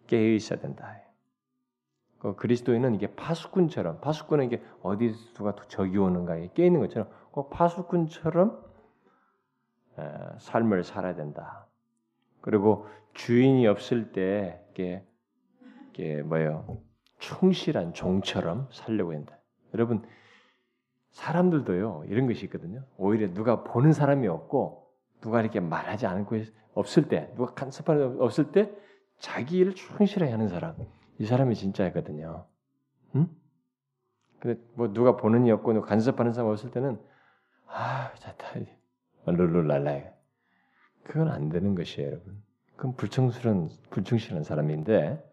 [0.08, 1.02] 깨어 있어야 된다.
[2.20, 8.66] 그 그리스도인은 이게 파수꾼처럼 파수꾼은 이게 어디 누가 적이 오는가에 깨 있는 것처럼 꼭 파수꾼처럼
[10.40, 11.68] 삶을 살아야 된다.
[12.42, 15.06] 그리고 주인이 없을 때 이게
[15.90, 16.87] 이게 뭐요?
[17.20, 19.38] 충실한 종처럼 살려고 한다.
[19.74, 20.04] 여러분
[21.12, 22.84] 사람들도요 이런 것이 있거든요.
[22.98, 24.88] 오히려 누가 보는 사람이 없고
[25.22, 26.38] 누가 이렇게 말하지 않고
[26.74, 28.72] 없을 때 누가 간섭하는 없을 때
[29.18, 30.76] 자기 일을 충실히 하는 사람
[31.20, 32.46] 이 사람이 진짜거든요.
[33.16, 33.28] 응?
[34.40, 37.00] 근데 뭐 누가 보는 이 없고 간섭하는 사람 없을 때는
[37.66, 38.54] 아, 자다
[39.26, 40.18] 룰룰랄라
[41.04, 42.44] 그건 안 되는 것이에요, 여러분.
[42.76, 45.24] 그건 불청스러운 불충실한 사람인데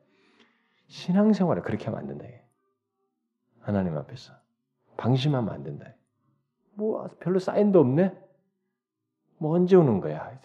[0.86, 2.24] 신앙생활을 그렇게 하면 안 된다.
[3.60, 4.34] 하나님 앞에서
[4.96, 5.86] 방심하면 안 된다.
[6.74, 8.16] 뭐 별로 사인도 없네.
[9.38, 10.38] 뭐 언제 오는 거야?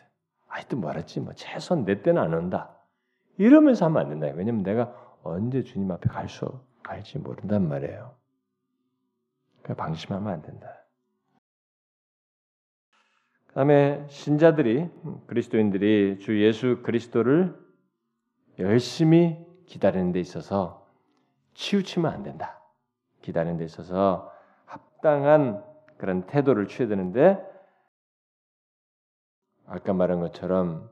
[0.48, 2.76] 하여튼 말했지 뭐 최소한 내 때는 안 온다.
[3.38, 4.28] 이러면서 하면 안 된다.
[4.36, 8.16] 왜냐면 내가 언제 주님 앞에 갈 수 갈지 모른단 말이에요.
[9.62, 10.76] 그 방심하면 안 된다.
[13.48, 14.90] 그다음에 신자들이
[15.28, 17.56] 그리스도인들이 주 예수 그리스도를
[18.58, 20.86] 열심히 기다리는 데 있어서
[21.54, 22.60] 치우치면 안 된다.
[23.22, 24.32] 기다리는 데 있어서
[24.66, 25.64] 합당한
[25.98, 27.40] 그런 태도를 취해야 되는데
[29.68, 30.90] 아까 말한 것처럼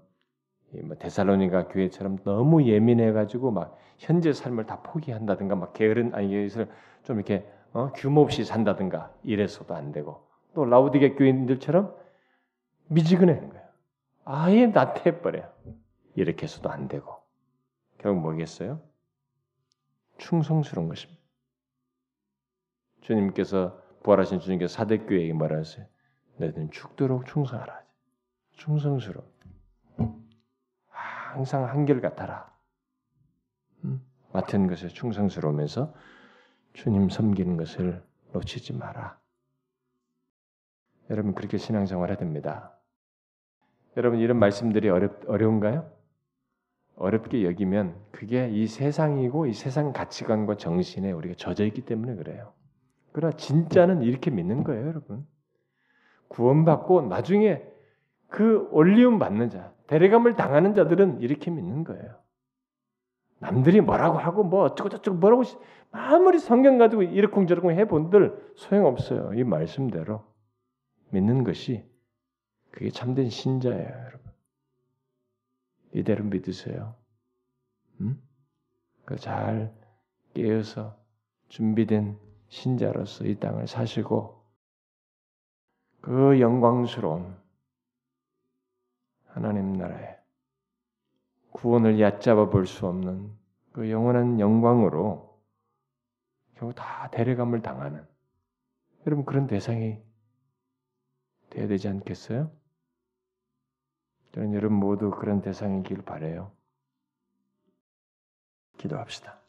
[0.83, 6.69] 뭐 데살로니가 교회처럼 너무 예민해 가지고 막 현재 삶을 다 포기한다든가 막 게으른 아니 이것을
[7.03, 7.91] 좀 이렇게 어?
[7.95, 11.95] 규모 없이 산다든가 이래서도 안 되고 또 라우디게 교인들처럼
[12.89, 13.65] 미지근해하는 거예요.
[14.25, 15.49] 아예 나태해 버려요.
[16.15, 17.26] 이렇게 해서도 안 되고
[17.97, 18.81] 결국 뭐겠어요?
[20.17, 21.21] 충성스러운 것입니다.
[23.01, 25.85] 주님께서 부활하신 주님께서 사대교회에게 말하세요.
[26.37, 27.83] 너희는 죽도록 충성하라.
[28.51, 29.27] 충성스러워.
[30.87, 32.51] 항상 한결 같아라.
[33.83, 34.01] 음?
[34.33, 35.93] 맡은 것에 충성스러우면서
[36.73, 39.19] 주님 섬기는 것을 놓치지 마라.
[41.09, 42.77] 여러분 그렇게 신앙생활 해야 됩니다.
[43.95, 45.96] 여러분 이런 말씀들이 어렵, 어려운가요?
[46.97, 52.53] 어렵게 여기면 그게 이 세상이고 이 세상 가치관과 정신에 우리가 젖어 있기 때문에 그래요.
[53.11, 55.25] 그러나 진짜는 이렇게 믿는 거예요, 여러분.
[56.27, 57.63] 구원받고 나중에
[58.27, 62.19] 그 올리움 받는 자, 대례감을 당하는 자들은 이렇게 믿는 거예요.
[63.39, 65.43] 남들이 뭐라고 하고 뭐 어쩌고 저쩌고 뭐라고
[65.91, 69.33] 아무리 성경 가지고 이렇쿵저렇쿵 해본들 소용없어요.
[69.35, 70.23] 이 말씀대로
[71.11, 71.85] 믿는 것이
[72.71, 74.26] 그게 참된 신자예요, 여러분.
[75.97, 76.95] 이대로 믿으세요.
[78.01, 78.21] 음?
[79.05, 79.73] 그잘
[80.33, 80.97] 깨어서
[81.49, 82.19] 준비된
[82.49, 84.45] 신자로서 이 땅을 사시고
[86.01, 87.35] 그 영광스러운
[89.25, 90.17] 하나님 나라에
[91.51, 93.35] 구원을 얕잡아 볼 수 없는
[93.71, 95.41] 그 영원한 영광으로
[96.55, 98.05] 결국 다 대례감을 당하는
[99.05, 99.99] 여러분 그런 대상이
[101.49, 102.51] 되어야 되지 않겠어요?
[104.37, 106.51] 저는 여러분 모두 그런 대상이길 바래요.
[108.77, 109.39] 기도합시다.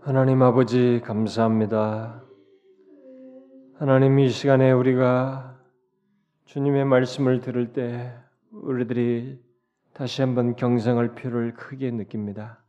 [0.00, 2.24] 하나님 아버지 감사합니다.
[3.74, 5.60] 하나님 이 시간에 우리가
[6.46, 8.16] 주님의 말씀을 들을 때
[8.52, 9.38] 우리들이
[9.92, 12.64] 다시 한번 경성할 필요를 크게 느낍니다.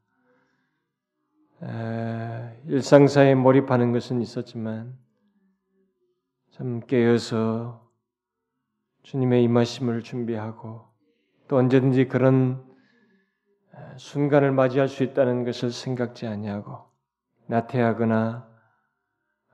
[1.63, 4.97] 에, 일상사에 몰입하는 것은 있었지만
[6.51, 7.84] 참 깨어서
[9.05, 10.81] 주님의 임하심을 준비하고
[11.47, 12.65] 또 언제든지 그런
[13.97, 16.79] 순간을 맞이할 수 있다는 것을 생각지 아니하고
[17.45, 18.49] 나태하거나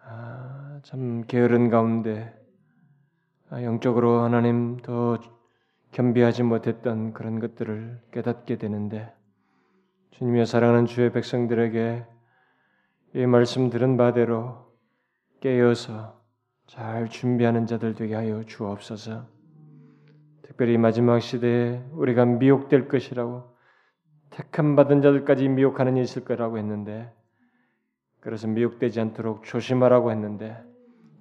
[0.03, 2.33] 아, 참 게으른 가운데
[3.49, 5.19] 아, 영적으로 하나님 더
[5.91, 9.13] 겸비하지 못했던 그런 것들을 깨닫게 되는데
[10.11, 12.05] 주님의 사랑하는 주의 백성들에게
[13.15, 14.73] 이 말씀 들은 바대로
[15.41, 16.21] 깨어서
[16.67, 19.40] 잘 준비하는 자들 되게 하여 주옵소서.
[20.51, 23.55] 특별히 마지막 시대에 우리가 미혹될 것이라고
[24.31, 27.09] 택함 받은 자들까지 미혹하는 일이 있을 거라고 했는데
[28.19, 30.61] 그래서 미혹되지 않도록 조심하라고 했는데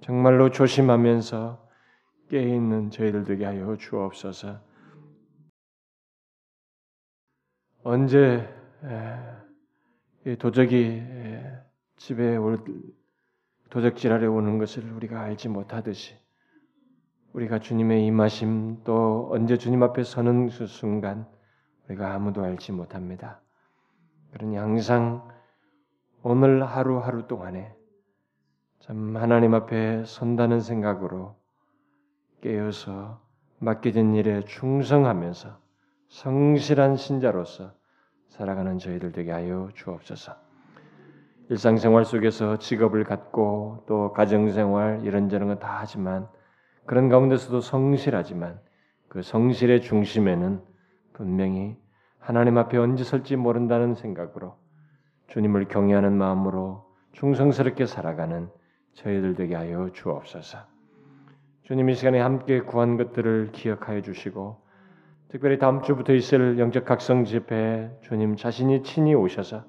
[0.01, 1.65] 정말로 조심하면서
[2.29, 4.59] 깨 있는 저희들 되게 하여 주옵소서.
[7.83, 8.53] 언제
[10.39, 11.03] 도적이
[11.95, 12.59] 집에 올
[13.69, 16.20] 도적질 하려 오는 것을 우리가 알지 못하듯이
[17.33, 21.25] 우리가 주님의 임하심 또 언제 주님 앞에 서는 그 순간
[21.87, 23.41] 우리가 아무도 알지 못합니다.
[24.31, 25.27] 그러니 항상
[26.23, 27.73] 오늘 하루하루 동안에
[28.79, 31.35] 참 하나님 앞에 선다는 생각으로
[32.41, 33.21] 깨어서
[33.59, 35.57] 맡겨진 일에 충성하면서
[36.09, 37.71] 성실한 신자로서
[38.27, 40.35] 살아가는 저희들 되게 하여 주옵소서.
[41.49, 46.27] 일상생활 속에서 직업을 갖고 또 가정생활 이런저런 거 다 하지만
[46.85, 48.59] 그런 가운데서도 성실하지만
[49.07, 50.61] 그 성실의 중심에는
[51.13, 51.77] 분명히
[52.19, 54.55] 하나님 앞에 언제 설지 모른다는 생각으로
[55.27, 58.49] 주님을 경외하는 마음으로 충성스럽게 살아가는
[58.93, 60.59] 저희들 되게 하여 주옵소서.
[61.63, 64.61] 주님 이 시간에 함께 구한 것들을 기억하여 주시고
[65.29, 69.63] 특별히 다음 주부터 있을 영적 각성 집회에 주님 자신이 친히 오셔서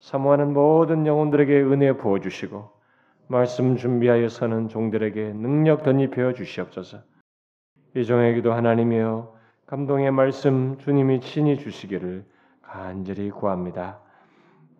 [0.00, 2.73] 사모하는 모든 영혼들에게 은혜 부어 주시고
[3.26, 6.98] 말씀 준비하여 서는 종들에게 능력 덧입혀 주시옵소서.
[7.96, 9.34] 이 종에게도 하나님이여
[9.66, 12.24] 감동의 말씀 주님이 친히 주시기를
[12.60, 14.00] 간절히 구합니다.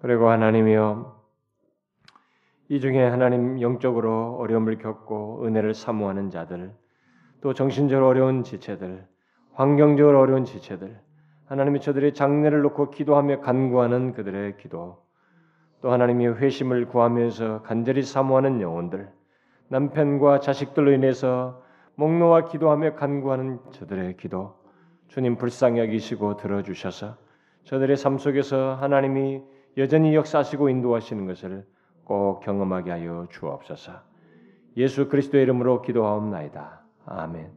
[0.01, 1.25] 그리고 하나님이여
[2.69, 6.73] 이 중에 하나님 영적으로 어려움을 겪고 은혜를 사모하는 자들,
[7.41, 9.07] 또 정신적으로 어려운 지체들,
[9.53, 11.01] 환경적으로 어려운 지체들,
[11.47, 15.04] 하나님이 저들의 장례를 놓고 기도하며 간구하는 그들의 기도,
[15.85, 19.07] 또 하나님이 회심을 구하면서 간절히 사모하는 영혼들,
[19.69, 21.63] 남편과 자식들로 인해서
[21.97, 24.55] 목노와 기도하며 간구하는 저들의 기도,
[25.09, 27.19] 주님 불쌍히 여기시고 들어주셔서
[27.65, 29.43] 저들의 삶 속에서 하나님이
[29.77, 31.67] 여전히 역사하시고 인도하시는 것을
[32.05, 33.93] 꼭 경험하게 하여 주옵소서.
[34.79, 36.81] 예수 그리스도의 이름으로 기도하옵나이다.
[37.05, 37.53] 아멘.